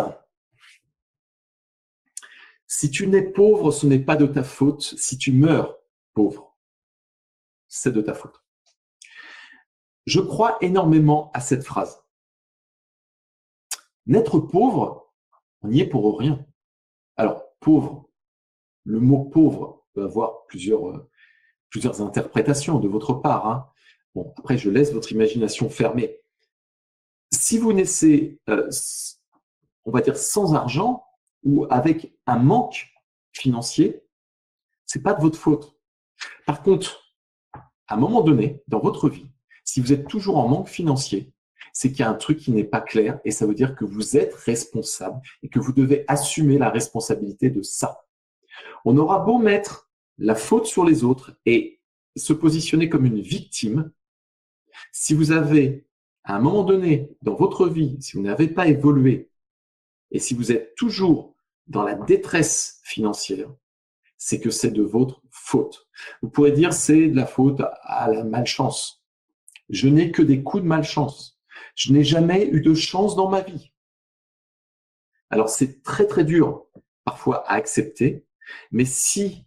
[2.69, 4.83] Si tu n'es pauvre, ce n'est pas de ta faute.
[4.83, 5.77] Si tu meurs
[6.15, 6.57] pauvre,
[7.67, 8.45] c'est de ta faute.
[10.07, 12.05] Je crois énormément à cette phrase.
[14.07, 15.13] N'être pauvre,
[15.63, 16.47] on n'y est pour rien.
[17.17, 18.09] Alors, pauvre,
[18.85, 21.11] le mot pauvre peut avoir plusieurs euh,
[21.99, 23.49] interprétations de votre part.
[23.49, 23.69] Hein.
[24.15, 26.21] Bon, après, je laisse votre imagination fermée.
[27.49, 28.69] Si vous naissez, euh,
[29.85, 31.05] on va dire, sans argent
[31.45, 32.89] ou avec un manque
[33.31, 34.03] financier,
[34.85, 35.79] c'est pas de votre faute.
[36.45, 37.15] Par contre,
[37.55, 39.29] à un moment donné, dans votre vie,
[39.63, 41.33] si vous êtes toujours en manque financier,
[41.73, 43.85] c'est qu'il y a un truc qui n'est pas clair et ça veut dire que
[43.85, 48.01] vous êtes responsable et que vous devez assumer la responsabilité de ça.
[48.85, 49.89] On aura beau mettre
[50.19, 51.81] la faute sur les autres et
[52.17, 53.93] se positionner comme une victime,
[54.91, 55.87] si vous avez,
[56.27, 59.31] à un moment donné, dans votre vie, si vous n'avez pas évolué
[60.11, 61.37] et si vous êtes toujours
[61.69, 63.49] dans la détresse financière,
[64.19, 65.89] c'est que c'est de votre faute.
[66.23, 69.05] Vous pourrez dire c'est de la faute à la malchance.
[69.69, 71.41] Je n'ai que des coups de malchance.
[71.77, 73.73] Je n'ai jamais eu de chance dans ma vie.
[75.31, 76.67] Alors c'est très très dur
[77.05, 78.27] parfois à accepter,
[78.73, 79.45] mais si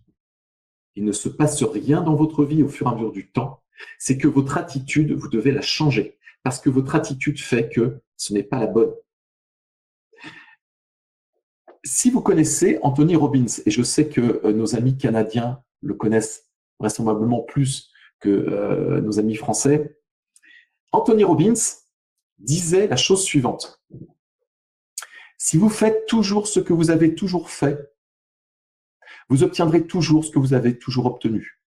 [0.95, 3.63] il ne se passe rien dans votre vie au fur et à mesure du temps,
[3.97, 8.33] c'est que votre attitude, vous devez la changer, parce que votre attitude fait que ce
[8.33, 8.93] n'est pas la bonne.
[11.83, 16.49] Si vous connaissez Anthony Robbins, et je sais que euh, nos amis canadiens le connaissent
[16.79, 19.97] vraisemblablement plus que euh, nos amis français,
[20.91, 21.53] Anthony Robbins
[22.37, 23.81] disait la chose suivante.
[25.37, 27.93] Si vous faites toujours ce que vous avez toujours fait,
[29.29, 31.58] vous obtiendrez toujours ce que vous avez toujours obtenu.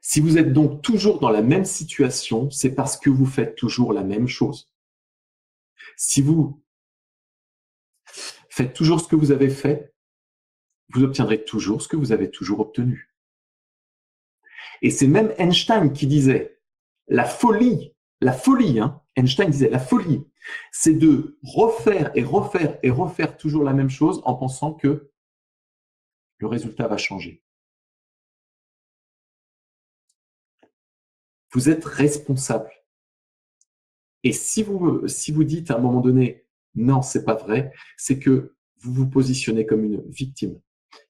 [0.00, 3.92] Si vous êtes donc toujours dans la même situation, c'est parce que vous faites toujours
[3.92, 4.70] la même chose.
[5.96, 6.62] Si vous
[8.48, 9.94] faites toujours ce que vous avez fait,
[10.90, 13.14] vous obtiendrez toujours ce que vous avez toujours obtenu.
[14.82, 16.58] Et c'est même Einstein qui disait,
[17.08, 20.24] la folie, la folie, hein, Einstein disait, la folie,
[20.72, 25.10] c'est de refaire et refaire et refaire toujours la même chose en pensant que
[26.38, 27.42] le résultat va changer.
[31.52, 32.70] Vous êtes responsable.
[34.22, 38.18] Et si vous, si vous dites à un moment donné, non, c'est pas vrai, c'est
[38.18, 40.60] que vous vous positionnez comme une victime.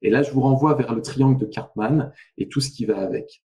[0.02, 3.00] Et là, je vous renvoie vers le triangle de Cartman et tout ce qui va
[3.00, 3.42] avec.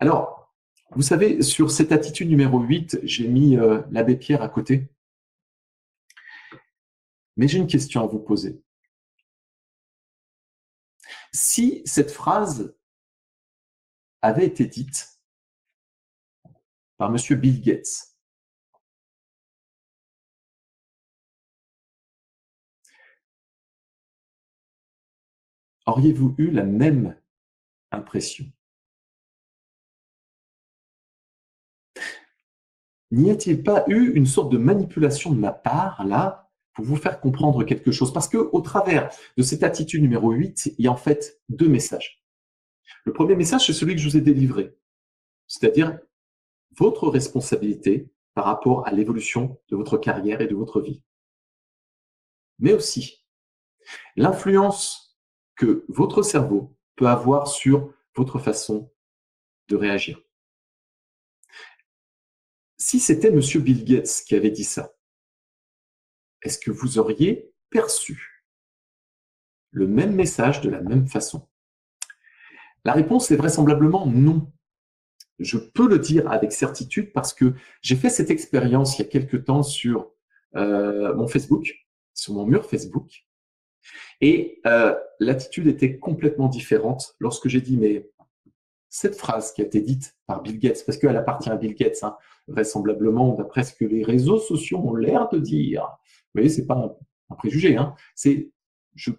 [0.00, 0.54] Alors,
[0.94, 4.88] vous savez, sur cette attitude numéro 8, j'ai mis euh, l'abbé Pierre à côté.
[7.36, 8.62] Mais j'ai une question à vous poser.
[11.32, 12.74] Si cette phrase
[14.22, 15.20] avait été dite
[16.96, 17.38] par M.
[17.38, 18.16] Bill Gates,
[25.86, 27.16] auriez-vous eu la même
[27.90, 28.46] impression?
[33.10, 37.20] N'y a-t-il pas eu une sorte de manipulation de ma part, là, pour vous faire
[37.20, 38.12] comprendre quelque chose?
[38.12, 41.68] Parce que au travers de cette attitude numéro 8, il y a en fait deux
[41.68, 42.21] messages.
[43.04, 44.76] Le premier message, c'est celui que je vous ai délivré,
[45.46, 45.98] c'est-à-dire
[46.76, 51.02] votre responsabilité par rapport à l'évolution de votre carrière et de votre vie.
[52.58, 53.26] Mais aussi
[54.16, 55.18] l'influence
[55.56, 58.92] que votre cerveau peut avoir sur votre façon
[59.68, 60.20] de réagir.
[62.78, 63.40] Si c'était M.
[63.40, 64.94] Bill Gates qui avait dit ça,
[66.42, 68.44] est-ce que vous auriez perçu
[69.70, 71.48] le même message de la même façon?
[72.84, 74.50] La réponse est vraisemblablement non.
[75.38, 79.08] Je peux le dire avec certitude parce que j'ai fait cette expérience il y a
[79.08, 80.10] quelque temps sur
[80.56, 81.72] euh, mon Facebook,
[82.14, 83.24] sur mon mur Facebook,
[84.20, 88.08] et euh, l'attitude était complètement différente lorsque j'ai dit mais
[88.88, 92.02] cette phrase qui a été dite par Bill Gates, parce qu'elle appartient à Bill Gates,
[92.02, 92.14] hein,
[92.46, 95.82] vraisemblablement, d'après ce que les réseaux sociaux ont l'air de dire.
[95.82, 96.74] Vous voyez, c'est pas
[97.30, 98.50] un, préjugé, hein, c'est
[98.94, 99.10] je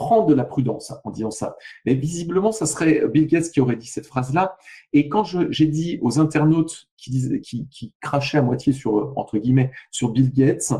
[0.00, 1.56] prends de la prudence en disant ça.
[1.84, 4.56] Mais visiblement, ça serait Bill Gates qui aurait dit cette phrase-là.
[4.94, 10.72] Et quand j'ai dit aux internautes qui, crachaient à moitié sur Bill Gates,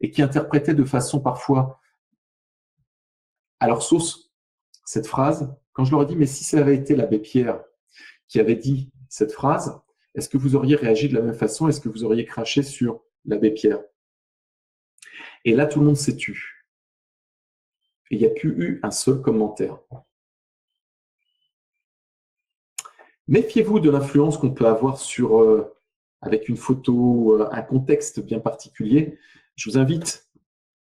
[0.00, 1.78] et qui interprétaient de façon parfois
[3.60, 4.32] à leur sauce
[4.84, 7.62] cette phrase, quand je leur ai dit, mais si ça avait été l'abbé Pierre
[8.26, 9.80] qui avait dit cette phrase,
[10.16, 11.68] est-ce que vous auriez réagi de la même façon?
[11.68, 13.78] Est-ce que vous auriez craché sur l'abbé Pierre?
[15.44, 16.59] Et là, tout le monde s'est tu.
[18.10, 19.78] Il n'y a plus eu un seul commentaire.
[23.28, 25.76] Méfiez-vous de l'influence qu'on peut avoir sur, euh,
[26.20, 29.18] avec une photo, euh, un contexte bien particulier.
[29.54, 30.28] Je vous invite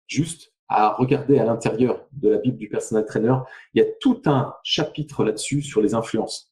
[0.06, 3.34] juste à regarder à l'intérieur de la Bible du personnel trainer.
[3.74, 6.50] Il y a tout un chapitre là-dessus sur les influences.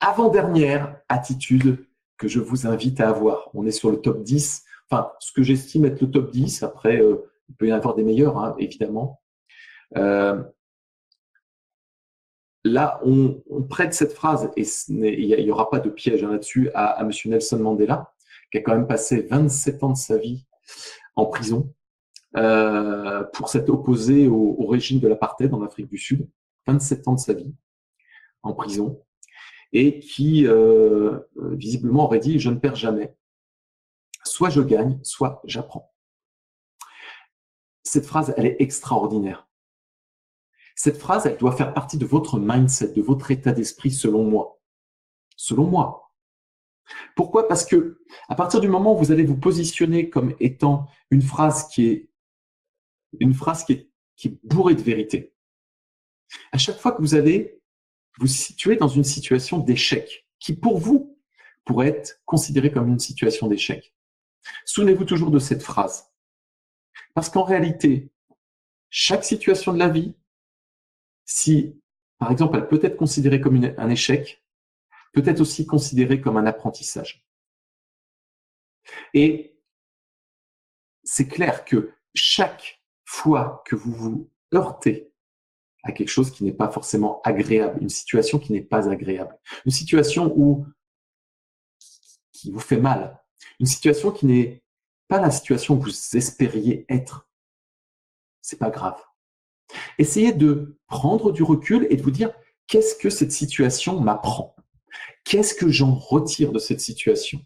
[0.00, 1.86] Avant-dernière attitude
[2.16, 3.50] que je vous invite à avoir.
[3.54, 6.62] On est sur le top 10, enfin, ce que j'estime être le top 10.
[6.62, 9.20] Après, euh, il peut y en avoir des meilleurs, hein, évidemment.
[9.96, 10.42] Euh,
[12.64, 14.64] là, on, prête cette phrase, et
[14.96, 17.10] il n'y aura pas de piège hein, là-dessus, à, M.
[17.26, 18.12] Nelson Mandela,
[18.50, 20.46] qui a quand même passé 27 ans de sa vie
[21.16, 21.72] en prison
[22.36, 26.28] euh, pour s'être opposé au, régime de l'apartheid en Afrique du Sud.
[26.66, 27.54] 27 ans de sa vie
[28.42, 29.02] en prison
[29.74, 30.46] et qui
[31.36, 33.14] visiblement aurait dit je ne perds jamais.
[34.34, 35.94] Soit je gagne, soit j'apprends.
[37.84, 39.48] Cette phrase, elle est extraordinaire.
[40.74, 44.60] Cette phrase, elle doit faire partie de votre mindset, de votre état d'esprit, selon moi.
[45.36, 46.12] Selon moi.
[47.14, 47.46] Pourquoi?
[47.46, 51.68] Parce que à partir du moment où vous allez vous positionner comme étant une phrase
[51.68, 52.10] qui est
[53.20, 55.32] une phrase qui est, qui est bourrée de vérité,
[56.50, 57.62] à chaque fois que vous allez
[58.18, 61.20] vous situer dans une situation d'échec, qui pour vous
[61.64, 63.93] pourrait être considérée comme une situation d'échec.
[64.64, 66.12] Souvenez-vous toujours de cette phrase.
[67.14, 68.10] Parce qu'en réalité,
[68.90, 70.14] chaque situation de la vie,
[71.24, 71.80] si,
[72.18, 74.44] par exemple, elle peut être considérée comme un échec,
[75.12, 77.26] peut être aussi considérée comme un apprentissage.
[79.14, 79.58] Et
[81.02, 85.12] c'est clair que chaque fois que vous vous heurtez
[85.82, 89.72] à quelque chose qui n'est pas forcément agréable, une situation qui n'est pas agréable, une
[89.72, 90.30] situation
[92.32, 93.23] qui vous fait mal,
[93.60, 94.62] une situation qui n'est
[95.08, 97.28] pas la situation que vous espériez être.
[98.42, 99.00] C'est pas grave.
[99.98, 102.32] Essayez de prendre du recul et de vous dire
[102.66, 104.54] qu'est-ce que cette situation m'apprend?
[105.24, 107.44] Qu'est-ce que j'en retire de cette situation?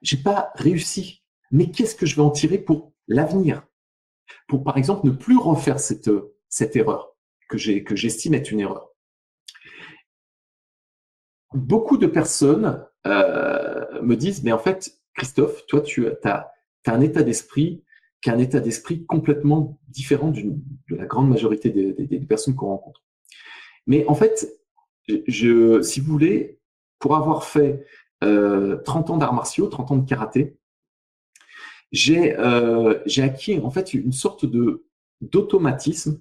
[0.00, 3.64] J'ai pas réussi, mais qu'est-ce que je vais en tirer pour l'avenir?
[4.48, 6.08] Pour, par exemple, ne plus refaire cette,
[6.76, 7.16] erreur
[7.48, 8.92] que j'estime être une erreur.
[11.54, 16.52] Beaucoup de personnes euh, me disent, mais en fait, Christophe, toi, tu as,
[16.86, 17.84] un état d'esprit
[18.20, 23.02] qui est un état d'esprit complètement différent de la grande majorité des, personnes qu'on rencontre.
[23.86, 24.48] Mais en fait,
[25.26, 26.60] je, si vous voulez,
[26.98, 27.84] pour avoir fait
[28.22, 30.56] euh, 30 ans d'arts martiaux, 30 ans de karaté,
[31.90, 34.86] j'ai euh, j'ai acquis en fait une sorte de
[35.20, 36.20] d'automatisme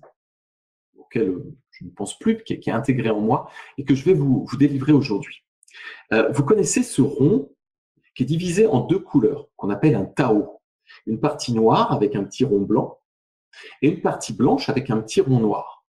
[0.98, 1.38] auquel
[1.72, 4.14] je ne pense plus, qui est, qui est, intégré en moi et que je vais
[4.14, 5.44] vous, vous délivrer aujourd'hui.
[6.14, 7.52] Euh, vous connaissez ce rond
[8.16, 10.62] qui est divisé en deux couleurs qu'on appelle un Tao.
[11.06, 13.00] Une partie noire avec un petit rond blanc
[13.82, 15.86] et une partie blanche avec un petit rond noir.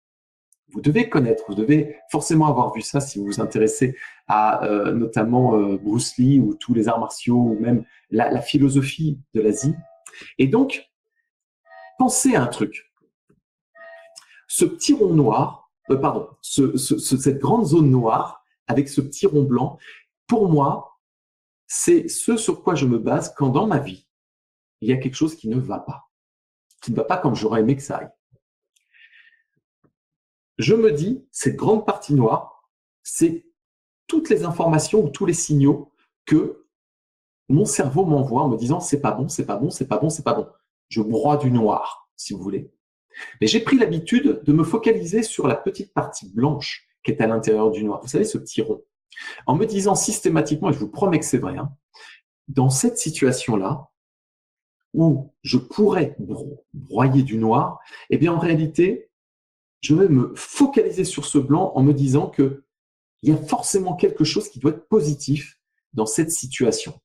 [0.73, 3.97] Vous devez connaître, vous devez forcément avoir vu ça si vous vous intéressez
[4.27, 9.19] à euh, notamment euh, Bruce Lee ou tous les arts martiaux ou même la, philosophie
[9.33, 9.75] de l'Asie.
[10.37, 10.89] Et donc,
[11.97, 12.93] pensez à un truc.
[14.47, 19.25] Ce petit rond noir, euh, pardon, ce, ce, cette grande zone noire avec ce petit
[19.25, 19.77] rond blanc,
[20.27, 20.90] pour moi,
[21.73, 24.05] c'est ce sur quoi je me base quand dans ma vie,
[24.81, 26.11] il y a quelque chose qui ne va pas,
[26.81, 28.09] qui ne va pas comme j'aurais aimé que ça aille.
[30.57, 32.69] Je me dis, cette grande partie noire,
[33.03, 33.45] c'est
[34.05, 35.93] toutes les informations ou tous les signaux
[36.25, 36.65] que
[37.47, 40.09] mon cerveau m'envoie en me disant c'est pas bon, c'est pas bon, c'est pas bon,
[40.09, 40.49] c'est pas bon.
[40.89, 42.69] Je broie du noir, si vous voulez.
[43.39, 47.27] Mais j'ai pris l'habitude de me focaliser sur la petite partie blanche qui est à
[47.27, 48.01] l'intérieur du noir.
[48.01, 48.83] Vous savez, ce petit rond.
[49.45, 51.71] En me disant systématiquement, et je vous promets que c'est vrai, hein,
[52.47, 53.89] dans cette situation-là,
[54.93, 56.17] où je pourrais
[56.73, 59.09] broyer du noir, eh bien, en réalité,
[59.81, 62.63] je vais me focaliser sur ce blanc en me disant que
[63.23, 65.59] il y a forcément quelque chose qui doit être positif
[65.93, 66.99] dans cette situation.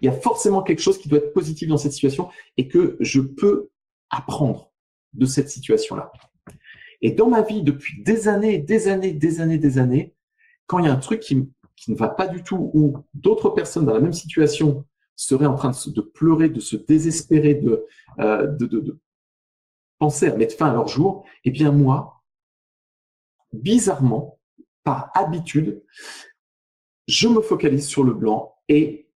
[0.00, 2.96] Il y a forcément quelque chose qui doit être positif dans cette situation et que
[3.00, 3.70] je peux
[4.10, 4.72] apprendre
[5.12, 6.12] de cette situation-là.
[7.02, 10.14] Et dans ma vie, depuis des années, des années, des années, des années,
[10.70, 13.86] quand il y a un truc qui, ne va pas du tout, ou d'autres personnes
[13.86, 17.60] dans la même situation seraient en train de, pleurer, de se désespérer,
[18.20, 19.00] euh, de,
[19.98, 22.22] penser à mettre fin à leur jour, eh bien moi,
[23.52, 24.38] bizarrement,
[24.84, 25.82] par habitude,
[27.08, 29.10] je me focalise sur le blanc et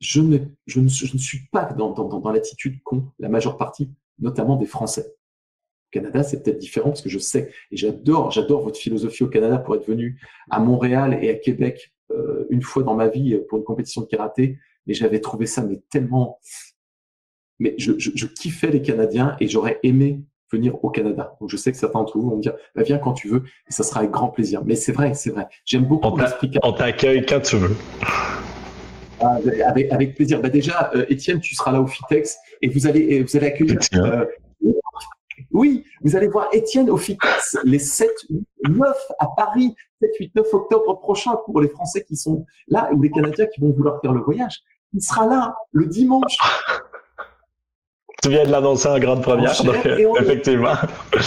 [0.00, 5.14] je ne, suis pas dans l'attitude qu'ont la majeure partie, notamment des Français.
[5.90, 9.58] Canada, c'est peut-être différent parce que je sais et j'adore, j'adore votre philosophie au Canada
[9.58, 10.20] pour être venu
[10.50, 14.06] à Montréal et à Québec euh, une fois dans ma vie pour une compétition de
[14.06, 16.38] karaté, mais j'avais trouvé ça mais tellement,
[17.58, 20.22] mais je, je, je kiffais les Canadiens et j'aurais aimé
[20.52, 21.36] venir au Canada.
[21.40, 23.44] Donc je sais que certains d'entre vous vont me dire, bah, viens quand tu veux,
[23.68, 24.62] et ça sera avec grand plaisir.
[24.64, 25.46] Mais c'est vrai, c'est vrai.
[25.64, 26.50] J'aime beaucoup l'esprit.
[26.62, 27.76] On t'accueille quand tu veux.
[29.20, 30.40] Ah, avec, avec, plaisir.
[30.40, 33.78] Bah, déjà, euh, Étienne, tu seras là au Fitex et vous allez, vous allez accueillir.
[33.94, 34.24] Euh,
[35.52, 40.34] oui, vous allez voir Étienne au Fitex les 7, 8, 9 à Paris, 7, 8,
[40.36, 44.00] 9 octobre prochain pour les Français qui sont là ou les Canadiens qui vont vouloir
[44.00, 44.60] faire le voyage.
[44.92, 46.36] Il sera là le dimanche
[48.22, 49.52] Tu viens de l'annoncer en grande première.
[50.20, 50.74] effectivement,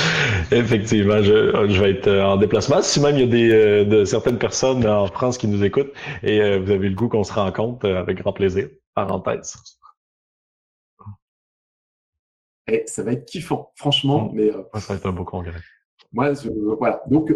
[0.51, 2.81] effectivement, je, je, vais être euh, en déplacement.
[2.81, 5.91] Si même il y a des, euh, de certaines personnes en France qui nous écoutent
[6.21, 8.67] et euh, vous avez le goût qu'on se rencontre, avec grand plaisir.
[8.95, 9.55] Parenthèse.
[12.67, 14.29] Et ça va être kiffant, franchement.
[14.29, 14.35] Mm.
[14.35, 15.59] Mais ça va être un beau congrès.
[16.11, 16.33] Moi,
[16.77, 17.01] voilà.
[17.09, 17.35] Donc,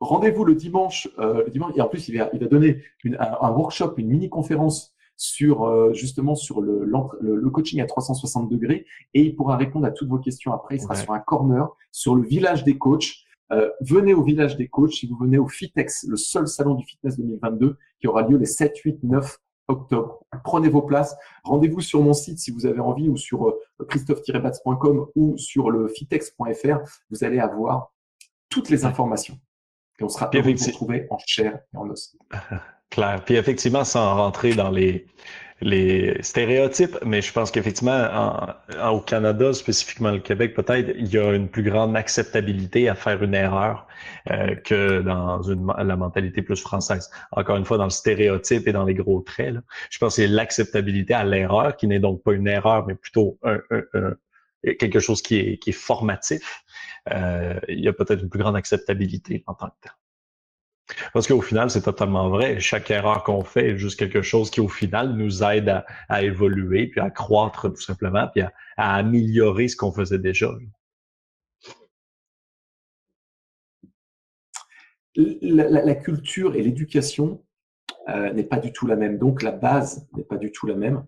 [0.00, 1.72] rendez-vous le dimanche, le dimanche.
[1.76, 5.64] Et en plus, il va, il va donner une, un, workshop, une mini conférence sur
[5.64, 6.90] euh, justement sur le,
[7.20, 10.76] le, coaching à 360 degrés et il pourra répondre à toutes vos questions après.
[10.76, 13.16] Il sera sur un corner sur le village des coachs.
[13.52, 16.86] Euh, venez au village des coachs si vous venez au Fitex, le seul salon du
[16.86, 19.38] fitness 2022 qui aura lieu les 7, 8, 9
[19.70, 20.24] octobre.
[20.44, 21.16] Prenez vos places.
[21.44, 23.58] Rendez-vous sur mon site si vous avez envie ou sur euh,
[23.88, 26.78] christophe-batz.com ou sur le fitex.fr.
[27.10, 27.92] Vous allez avoir
[28.48, 29.38] toutes les informations.
[29.98, 32.16] Et on sera heureux de vous retrouver en chair et en os.
[32.90, 33.22] Claire.
[33.24, 35.06] Puis effectivement, sans rentrer dans les,
[35.60, 38.46] les stéréotypes, mais je pense qu'effectivement,
[38.90, 43.22] au Canada, spécifiquement le Québec, peut-être, il y a une plus grande acceptabilité à faire
[43.22, 43.86] une erreur
[44.30, 45.40] euh, que dans
[45.78, 47.10] la mentalité plus française.
[47.32, 49.56] Encore une fois, dans le stéréotype et dans les gros traits,
[49.90, 53.38] je pense que l'acceptabilité à l'erreur, qui n'est donc pas une erreur, mais plutôt
[54.78, 56.64] quelque chose qui est, qui est formatif.
[57.10, 59.92] Euh, il y a peut-être une plus grande acceptabilité en tant que tel.
[61.12, 62.60] Parce qu'au final, c'est totalement vrai.
[62.60, 66.88] Chaque erreur qu'on fait est juste quelque chose qui, au final, nous aide à, évoluer,
[66.88, 70.50] puis à croître tout simplement, puis à, améliorer ce qu'on faisait déjà.
[75.16, 77.42] La, culture et l'éducation
[78.08, 79.18] euh, n'est pas du tout la même.
[79.18, 81.04] Donc, la base n'est pas du tout la même.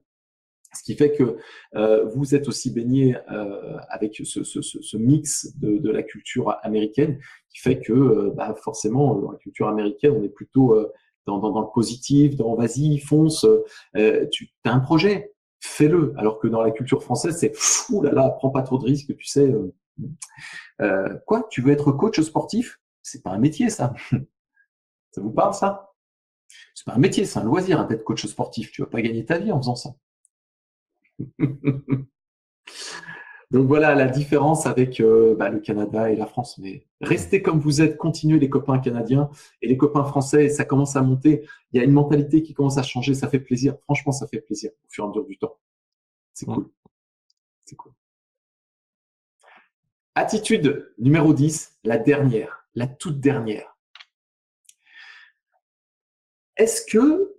[0.75, 1.37] Ce qui fait que
[1.75, 6.57] euh, vous êtes aussi baigné euh, avec ce, ce, ce, mix de, de, la culture
[6.63, 7.19] américaine,
[7.51, 10.91] qui fait que euh, bah, forcément, dans la culture américaine, on est plutôt euh,
[11.27, 13.47] dans, dans, dans, le positif, dans vas-y, fonce,
[13.97, 16.15] euh, tu as un projet, fais-le.
[16.17, 19.15] Alors que dans la culture française, c'est fou là là, prends pas trop de risques,
[19.17, 19.53] tu sais.
[21.27, 22.81] quoi, tu veux être coach sportif?
[23.03, 23.93] C'est pas un métier, ça.
[25.11, 25.93] ça vous parle, ça?
[26.75, 28.73] C'est pas un métier, c'est un loisir hein, d'être coach sportif.
[28.73, 29.91] Tu vas pas gagner ta vie en faisant ça.
[33.53, 36.57] Donc voilà la différence avec euh, bah, le Canada et la France.
[36.57, 39.29] Mais restez comme vous êtes, continuez les copains canadiens
[39.61, 41.47] et les copains français, ça commence à monter.
[41.73, 43.77] Il y a une mentalité qui commence à changer, ça fait plaisir.
[43.83, 45.59] Franchement, ça fait plaisir au fur et à mesure du temps.
[46.33, 46.71] C'est cool.
[47.67, 47.93] C'est cool.
[50.15, 53.77] Attitude numéro 10, la dernière, la toute dernière.
[56.57, 57.35] Est-ce que,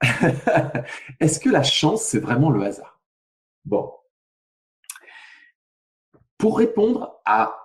[1.20, 2.93] est-ce que la chance, c'est vraiment le hasard?
[3.64, 3.92] Bon.
[6.38, 7.56] Pour répondre à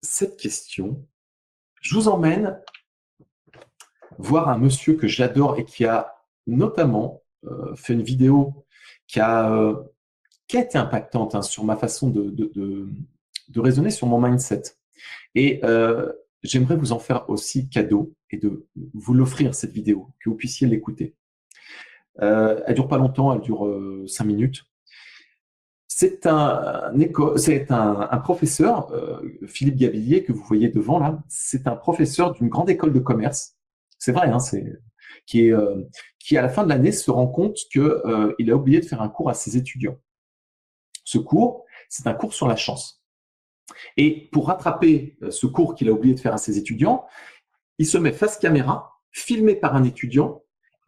[0.00, 1.06] cette question,
[1.80, 2.60] je vous emmène
[4.18, 6.14] voir un monsieur que j'adore et qui a
[6.46, 8.64] notamment euh, fait une vidéo
[9.06, 9.82] qui a, euh,
[10.52, 12.88] été impactante hein, sur ma façon de,
[13.56, 14.62] raisonner sur mon mindset.
[15.34, 16.12] Et euh,
[16.42, 20.66] j'aimerais vous en faire aussi cadeau et de vous l'offrir cette vidéo, que vous puissiez
[20.66, 21.14] l'écouter.
[22.18, 23.66] Elle dure pas longtemps, elle dure
[24.06, 24.66] cinq minutes.
[25.94, 31.22] C'est un, professeur, euh, Philippe Gabillier, que vous voyez devant là.
[31.28, 33.56] C'est un professeur d'une grande école de commerce.
[33.98, 34.64] C'est vrai, hein, c'est
[35.26, 35.82] qui est euh,
[36.18, 39.02] qui à la fin de l'année se rend compte que euh, a oublié de faire
[39.02, 39.98] un cours à ses étudiants.
[41.04, 43.02] Ce cours, c'est un cours sur la chance.
[43.98, 47.04] Et pour rattraper ce cours qu'il a oublié de faire à ses étudiants,
[47.76, 50.41] il se met face caméra, filmé par un étudiant,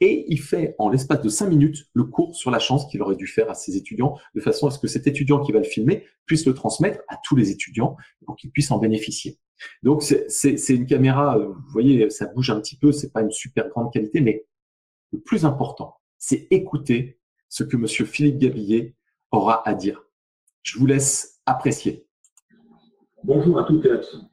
[0.05, 3.17] et il fait en l'espace de cinq minutes le cours sur la chance qu'il aurait
[3.17, 5.65] dû faire à ses étudiants, de façon à ce que cet étudiant qui va le
[5.65, 7.97] filmer puisse le transmettre à tous les étudiants
[8.27, 9.39] pour qu'ils puissent en bénéficier.
[9.83, 13.31] Donc c'est une caméra, euh, vous voyez, ça bouge un petit peu, c'est pas une
[13.31, 14.45] super grande qualité, mais
[15.13, 18.95] le plus important, c'est écouter ce que Monsieur Philippe Gabillet
[19.31, 20.05] aura à dire.
[20.63, 22.07] Je vous laisse apprécier.
[23.23, 24.27] Bonjour à toutes et à tous.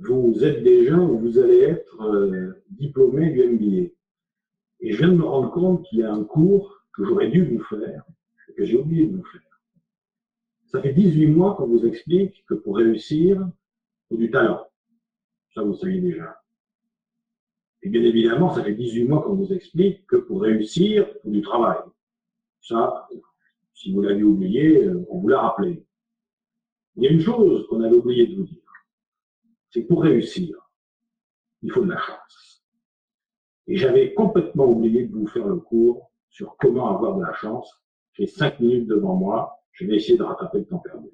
[0.00, 3.95] Vous êtes déjà ou vous allez être euh, diplômé du MBA.
[4.80, 7.44] Et je viens de me rendre compte qu'il y a un cours que j'aurais dû
[7.44, 8.04] vous faire,
[8.56, 9.40] que j'ai oublié de vous faire.
[10.66, 14.66] Ça fait 18 mois qu'on vous explique que pour réussir, il faut du talent.
[15.54, 16.42] Ça, vous savez déjà.
[17.82, 21.30] Et bien évidemment, ça fait 18 mois qu'on vous explique que pour réussir, il faut
[21.30, 21.78] du travail.
[22.60, 23.08] Ça,
[23.74, 25.86] si vous l'avez oublié, on vous l'a rappelé.
[26.96, 28.62] Il y a une chose qu'on avait oublié de vous dire.
[29.70, 30.56] C'est que pour réussir,
[31.62, 32.55] il faut de la chance.
[33.68, 37.82] Et j'avais complètement oublié de vous faire le cours sur comment avoir de la chance.
[38.12, 39.58] J'ai cinq minutes devant moi.
[39.72, 41.10] Je vais essayer de rattraper le temps perdu.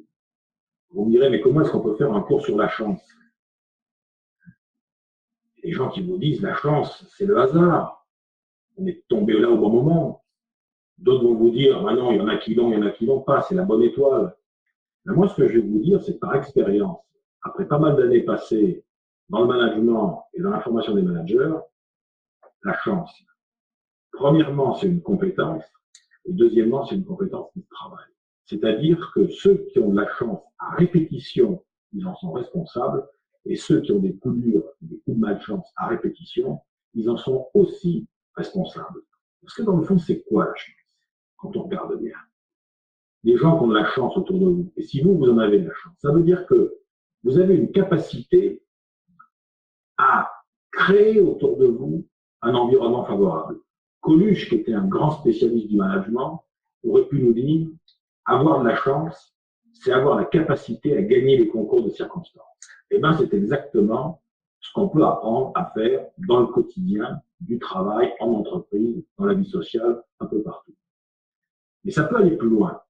[0.90, 3.00] Vous me direz, mais comment est-ce qu'on peut faire un cours sur la chance?
[5.64, 8.07] Les gens qui vous disent, la chance, c'est le hasard.
[8.76, 10.24] On est tombé là au bon moment.
[10.98, 12.86] D'autres vont vous dire, bah non, il y en a qui l'ont, il y en
[12.86, 14.36] a qui l'ont pas, c'est la bonne étoile.
[15.05, 17.00] Mais moi, ce que je vais vous dire, c'est par expérience,
[17.42, 18.84] après pas mal d'années passées
[19.28, 21.55] dans le management et dans la formation des managers,
[22.64, 23.12] la chance.
[24.12, 25.64] Premièrement, c'est une compétence.
[26.24, 28.12] Et deuxièmement, c'est une compétence qui travaille.
[28.44, 33.06] C'est-à-dire que ceux qui ont de la chance à répétition, ils en sont responsables.
[33.44, 36.60] Et ceux qui ont des coups durs, des coups de malchance à répétition,
[36.94, 39.00] ils en sont aussi responsables.
[39.40, 40.74] Parce que dans le fond, c'est quoi la chance
[41.36, 42.16] Quand on regarde bien?
[43.24, 44.72] Les gens qui ont de la chance autour de vous.
[44.76, 46.76] Et si vous, vous en avez de la chance, ça veut dire que
[47.24, 48.62] vous avez une capacité
[49.96, 50.30] à
[50.70, 52.06] créer autour de vous
[52.43, 53.59] un environnement favorable.
[54.01, 56.45] Coluche, qui était un grand spécialiste du management,
[56.84, 57.68] aurait pu nous dire,
[58.24, 59.34] avoir de la chance,
[59.72, 62.45] c'est avoir la capacité à gagner les concours de circonstances.
[62.90, 64.22] Eh bien, c'est exactement
[64.61, 69.34] ce qu'on peut apprendre à faire dans le quotidien du travail, en entreprise, dans la
[69.34, 70.74] vie sociale, un peu partout.
[71.84, 72.80] Mais ça peut aller plus loin.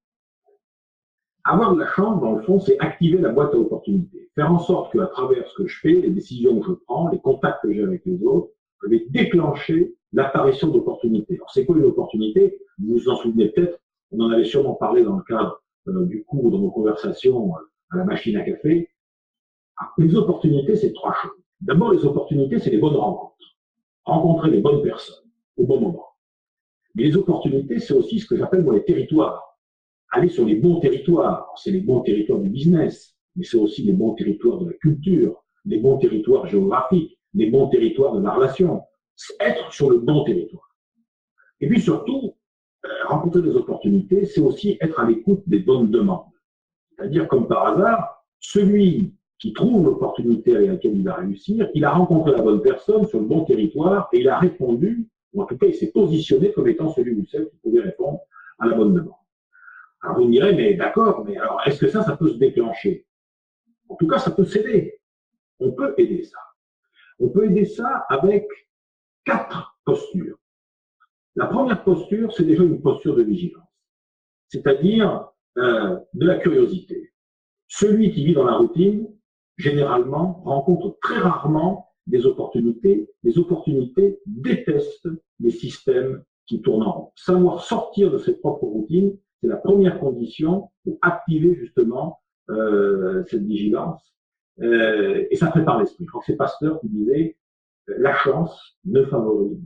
[1.45, 4.31] Avoir de la chance, dans le fond, c'est activer la boîte à opportunités.
[4.35, 7.21] Faire en sorte qu'à travers ce que je fais, les décisions que je prends, les
[7.21, 11.35] contacts que j'ai avec les autres, je vais déclencher l'apparition d'opportunités.
[11.35, 12.59] Alors, c'est quoi une opportunité?
[12.79, 13.79] Vous vous en souvenez peut-être,
[14.11, 17.61] on en avait sûrement parlé dans le cadre euh, du cours, dans nos conversations euh,
[17.91, 18.91] à la machine à café.
[19.77, 21.33] Alors, les opportunités, c'est trois choses.
[21.61, 23.37] D'abord, les opportunités, c'est les bonnes rencontres.
[24.05, 25.25] Rencontrer les bonnes personnes
[25.57, 26.07] au bon moment.
[26.95, 29.59] Mais les opportunités, c'est aussi ce que j'appelle les territoires.
[30.11, 31.51] Aller sur les bons territoires.
[31.57, 35.43] C'est les bons territoires du business, mais c'est aussi les bons territoires de la culture,
[35.65, 38.83] les bons territoires géographiques, les bons territoires de la relation.
[39.41, 40.69] Être sur le bon territoire.
[41.61, 42.35] Et puis surtout,
[42.85, 46.27] euh, rencontrer des opportunités, c'est aussi être à l'écoute des bonnes demandes.
[46.97, 51.91] C'est-à-dire, comme par hasard, celui qui trouve l'opportunité avec laquelle il va réussir, il a
[51.91, 55.57] rencontré la bonne personne sur le bon territoire et il a répondu, ou en tout
[55.57, 58.21] cas il s'est positionné comme étant celui ou celle qui pouvait répondre
[58.59, 59.15] à la bonne demande.
[60.03, 63.07] Alors vous me direz, mais d'accord, mais alors est-ce que ça, ça peut se déclencher?
[63.89, 65.01] En tout cas, ça peut s'aider.
[65.61, 66.39] On peut aider ça.
[67.23, 68.49] On peut aider ça avec
[69.25, 70.37] quatre postures.
[71.37, 73.69] La première posture, c'est déjà une posture de vigilance,
[74.49, 77.13] c'est-à-dire euh, de la curiosité.
[77.69, 79.09] Celui qui vit dans la routine,
[79.57, 83.09] généralement, rencontre très rarement des opportunités.
[83.23, 85.09] Les opportunités détestent
[85.39, 87.13] les systèmes qui tournent en rond.
[87.15, 92.21] Savoir sortir de ses propres routines, c'est la première condition pour activer justement
[92.51, 94.13] euh, cette vigilance.
[94.61, 96.05] Euh, et ça prépare l'esprit.
[96.05, 97.37] Je crois que c'est Pasteur qui disait
[97.87, 99.59] la chance ne favorise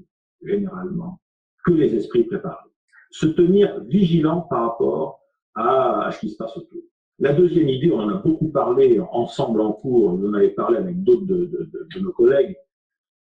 [0.42, 1.20] généralement
[1.64, 2.70] que les esprits préparés.
[3.10, 5.20] Se tenir vigilant par rapport
[5.54, 6.80] à, ce qui se passe autour.
[7.18, 10.76] La deuxième idée, on en a beaucoup parlé ensemble en cours, on en avait parlé
[10.76, 12.56] avec d'autres de, de, nos collègues,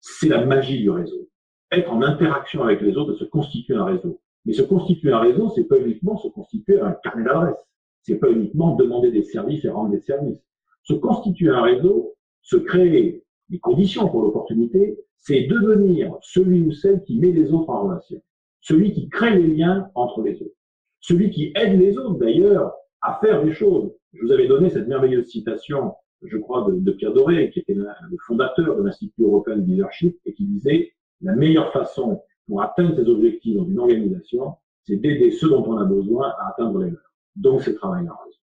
[0.02, 1.30] c'est la magie du réseau.
[1.72, 4.22] Être en interaction avec les autres, se constituer un réseau.
[4.46, 7.66] Mais se constituer un réseau, c'est pas uniquement se constituer un carnet d'adresses.
[8.02, 10.42] C'est pas uniquement demander des services et rendre des services.
[10.88, 17.04] Se constituer un réseau, se créer des conditions pour l'opportunité, c'est devenir celui ou celle
[17.04, 18.22] qui met les autres en relation.
[18.62, 20.56] Celui qui crée les liens entre les autres.
[21.02, 23.92] Celui qui aide les autres, d'ailleurs, à faire des choses.
[24.14, 28.18] Je vous avais donné cette merveilleuse citation, je crois, de, Pierre Doré, qui était le
[28.26, 33.10] fondateur de l'Institut européen de leadership, et qui disait la meilleure façon pour atteindre ses
[33.10, 34.54] objectifs dans une organisation,
[34.86, 37.14] c'est d'aider ceux dont on a besoin à atteindre les leurs.
[37.36, 38.37] Donc, c'est travailler en réseau.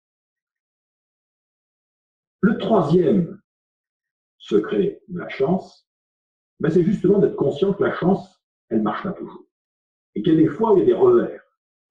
[2.41, 3.39] Le troisième
[4.39, 5.88] secret de la chance,
[6.59, 9.45] ben c'est justement d'être conscient que la chance, elle marche pas toujours.
[10.15, 11.41] Et qu'il y a des fois où il y a des revers.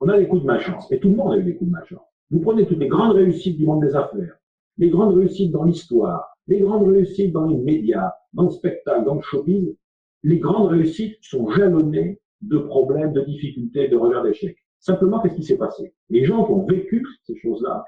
[0.00, 0.90] On a des coups de malchance.
[0.90, 2.04] Et tout le monde a eu des coups de malchance.
[2.30, 4.36] Vous prenez toutes les grandes réussites du monde des affaires,
[4.76, 9.16] les grandes réussites dans l'histoire, les grandes réussites dans les médias, dans le spectacle, dans
[9.16, 9.76] le showbiz,
[10.22, 14.58] les grandes réussites sont jalonnées de problèmes, de difficultés, de revers d'échecs.
[14.78, 15.94] Simplement, qu'est-ce qui s'est passé?
[16.08, 17.84] Les gens qui ont vécu ces choses-là,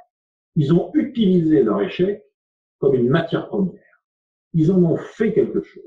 [0.57, 2.23] ils ont utilisé leur échec
[2.83, 3.81] comme une matière première.
[4.55, 5.85] Ils en ont fait quelque chose.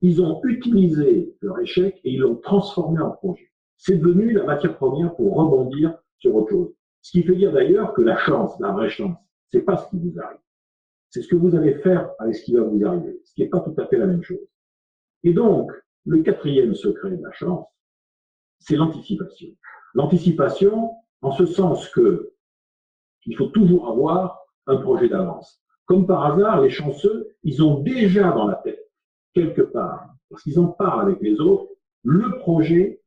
[0.00, 3.52] Ils ont utilisé leur échec et ils l'ont transformé en projet.
[3.76, 6.74] C'est devenu la matière première pour rebondir sur autre chose.
[7.00, 9.16] Ce qui fait dire d'ailleurs que la chance, la vraie chance,
[9.52, 10.40] c'est pas ce qui vous arrive.
[11.10, 13.48] C'est ce que vous allez faire avec ce qui va vous arriver, ce qui n'est
[13.48, 14.48] pas tout à fait la même chose.
[15.22, 15.70] Et donc,
[16.06, 17.68] le quatrième secret de la chance,
[18.58, 19.48] c'est l'anticipation.
[19.94, 20.90] L'anticipation,
[21.22, 22.32] en ce sens que
[23.26, 25.62] il faut toujours avoir un projet d'avance.
[25.86, 28.90] Comme par hasard, les chanceux, ils ont déjà dans la tête,
[29.34, 31.68] quelque part, parce qu'ils en parlent avec les autres,
[32.02, 33.00] le projet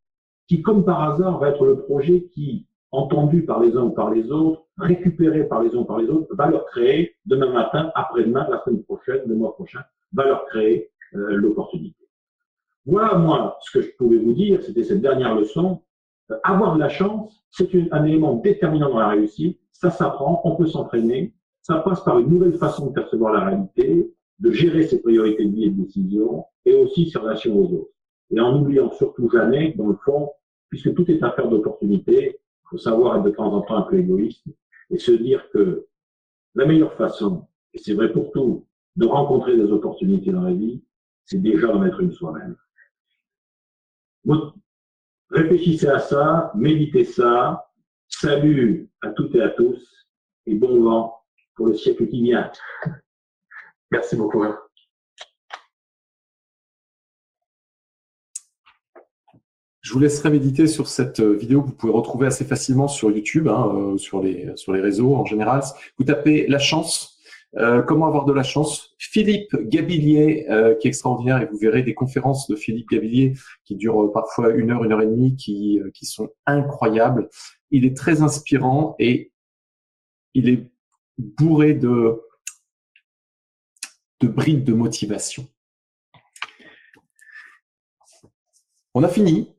[0.48, 4.12] qui, comme par hasard, va être le projet qui entendu par les uns ou par
[4.12, 7.92] les autres, récupéré par les uns ou par les autres, va leur créer demain matin,
[7.96, 9.82] après-demain, la semaine prochaine, le mois prochain,
[10.14, 12.08] va leur créer euh, l'opportunité.
[12.86, 15.84] Voilà, moi, ce que je pouvais vous dire, c'était cette dernière leçon.
[16.44, 19.60] avoir de la chance, c'est un élément déterminant dans la réussite.
[19.72, 21.34] Ça s'apprend, on peut s'entraîner.
[21.70, 25.56] Ça passe par une nouvelle façon de percevoir la réalité, de gérer ses priorités de
[25.56, 27.92] vie et de décision, et aussi ses relations aux autres.
[28.32, 30.32] Et en n'oubliant surtout jamais, dans le fond,
[30.70, 34.00] puisque tout est affaire d'opportunité, il faut savoir être de temps en temps un peu
[34.00, 34.48] égoïste
[34.90, 35.86] et se dire que
[36.56, 38.66] la meilleure façon, et c'est vrai pour tout,
[38.96, 40.82] de rencontrer des opportunités dans la vie,
[41.26, 42.56] c'est déjà d'en être une soi-même.
[45.30, 47.70] Réfléchissez à ça, méditez ça.
[48.08, 50.08] Salut à toutes et à tous
[50.48, 51.19] et bon vent
[51.60, 52.50] pour le siècle qui vient.
[53.92, 54.46] Merci beaucoup.
[59.82, 63.50] Je vous laisserai méditer sur cette vidéo que vous pouvez retrouver assez facilement sur YouTube,
[63.50, 65.62] hein, euh, sur, les, sur les réseaux en général.
[65.98, 67.20] Vous tapez la chance
[67.58, 68.96] euh, comment avoir de la chance?
[68.98, 73.34] Philippe Gabillier, euh, qui est extraordinaire, et vous verrez des conférences de Philippe Gabillier
[73.66, 77.28] qui durent euh, parfois une heure, une heure et demie, qui, qui sont incroyables.
[77.72, 79.34] Il est très inspirant et
[80.36, 80.70] il est
[81.20, 82.22] bourré de,
[84.22, 85.48] de brides de motivation.
[88.94, 89.54] On a fini.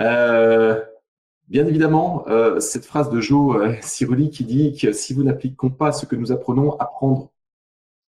[0.00, 0.84] Euh,
[1.48, 5.92] Bien évidemment, euh, cette phrase de Joe euh, qui dit que si vous n'appliquons pas
[5.92, 7.30] ce que nous apprenons, apprendre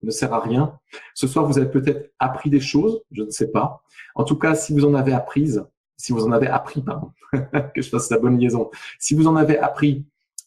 [0.02, 0.78] ne sert à rien.
[1.14, 3.82] Ce soir, vous avez peut-être appris des choses, je ne sais pas.
[4.14, 5.56] En tout cas, si vous en avez appris,
[5.97, 7.10] si vous en avez appris, pardon,
[7.74, 8.70] que je fasse la bonne liaison,
[9.01, 10.05] si vous en avez appris,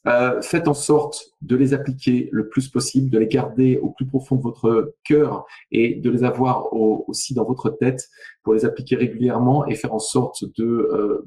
[0.07, 4.05] euh, faites en sorte de les appliquer le plus possible, de les garder au plus
[4.05, 8.07] profond de votre cœur et de les avoir aussi dans votre tête
[8.43, 11.25] pour les appliquer régulièrement et faire en sorte de euh,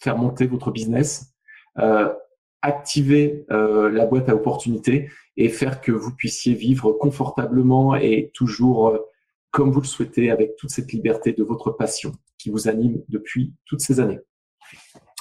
[0.00, 1.34] faire monter votre business,
[1.78, 2.12] euh,
[2.62, 5.08] activer la boîte à opportunités
[5.38, 8.98] et faire que vous puissiez vivre confortablement et toujours euh,
[9.50, 13.54] comme vous le souhaitez avec toute cette liberté de votre passion qui vous anime depuis
[13.64, 14.18] toutes ces années.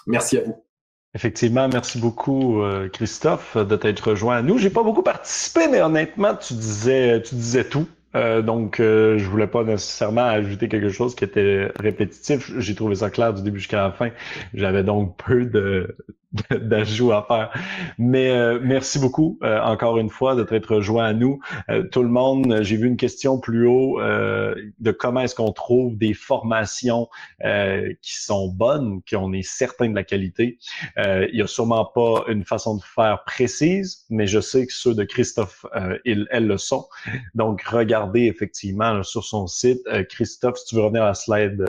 [0.07, 0.66] Merci à vous.
[1.17, 4.59] Effectivement, merci beaucoup euh, Christophe de t'être rejoint à nous.
[4.59, 7.87] J'ai pas beaucoup participé, mais honnêtement, tu disais, tu disais tout.
[8.15, 12.51] Euh, donc, je voulais pas nécessairement ajouter quelque chose qui était répétitif.
[12.57, 14.09] J'ai trouvé ça clair du début jusqu'à la fin.
[14.53, 15.95] J'avais donc peu de,
[16.51, 17.51] d'ajout à faire.
[17.97, 21.39] Mais euh, merci beaucoup euh, encore une fois d'être être rejoint à nous.
[21.69, 25.97] Euh, tout le monde, j'ai vu une question plus haut de comment est-ce qu'on trouve
[25.97, 27.07] des formations
[27.41, 30.57] qui sont bonnes, qu'on est certain de la qualité.
[30.97, 34.93] il y a sûrement pas une façon de faire précise, mais je sais que ceux
[34.93, 35.65] de Christophe,
[36.05, 36.87] ils, elles le sont.
[37.35, 37.63] Donc,
[37.97, 39.79] regardez effectivement sur son site.
[40.09, 41.65] Christophe, si tu veux revenir à la slide,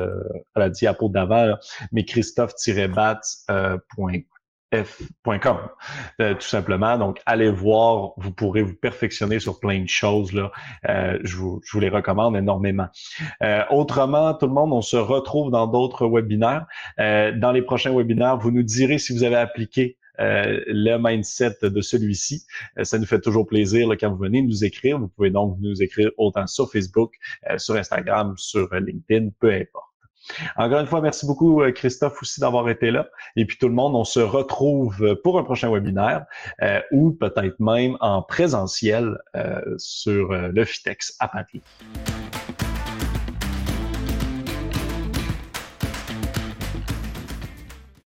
[0.54, 1.54] à la diapo d'avant,
[1.92, 4.24] mais christophe-bat.com
[4.74, 5.56] f.com,
[6.20, 6.98] euh, tout simplement.
[6.98, 10.32] Donc, allez voir, vous pourrez vous perfectionner sur plein de choses.
[10.32, 10.50] Là.
[10.88, 12.88] Euh, je, vous, les recommande énormément.
[13.42, 16.66] Euh, autrement, tout le monde, on se retrouve dans d'autres webinaires.
[16.98, 22.44] dans les prochains webinaires, vous nous direz si vous avez appliqué le mindset de celui-ci.
[22.82, 24.98] ça nous fait toujours plaisir là, quand vous venez nous écrire.
[24.98, 27.14] Vous pouvez donc nous écrire autant sur Facebook,
[27.56, 29.88] sur Instagram, sur LinkedIn, peu importe.
[30.56, 33.08] Encore une fois, merci beaucoup, euh, Christophe, aussi d'avoir été là.
[33.36, 36.26] Et puis tout le monde, on se retrouve pour un prochain webinaire
[36.62, 41.62] euh, ou peut-être même en présentiel euh, sur le FITEX à Paris.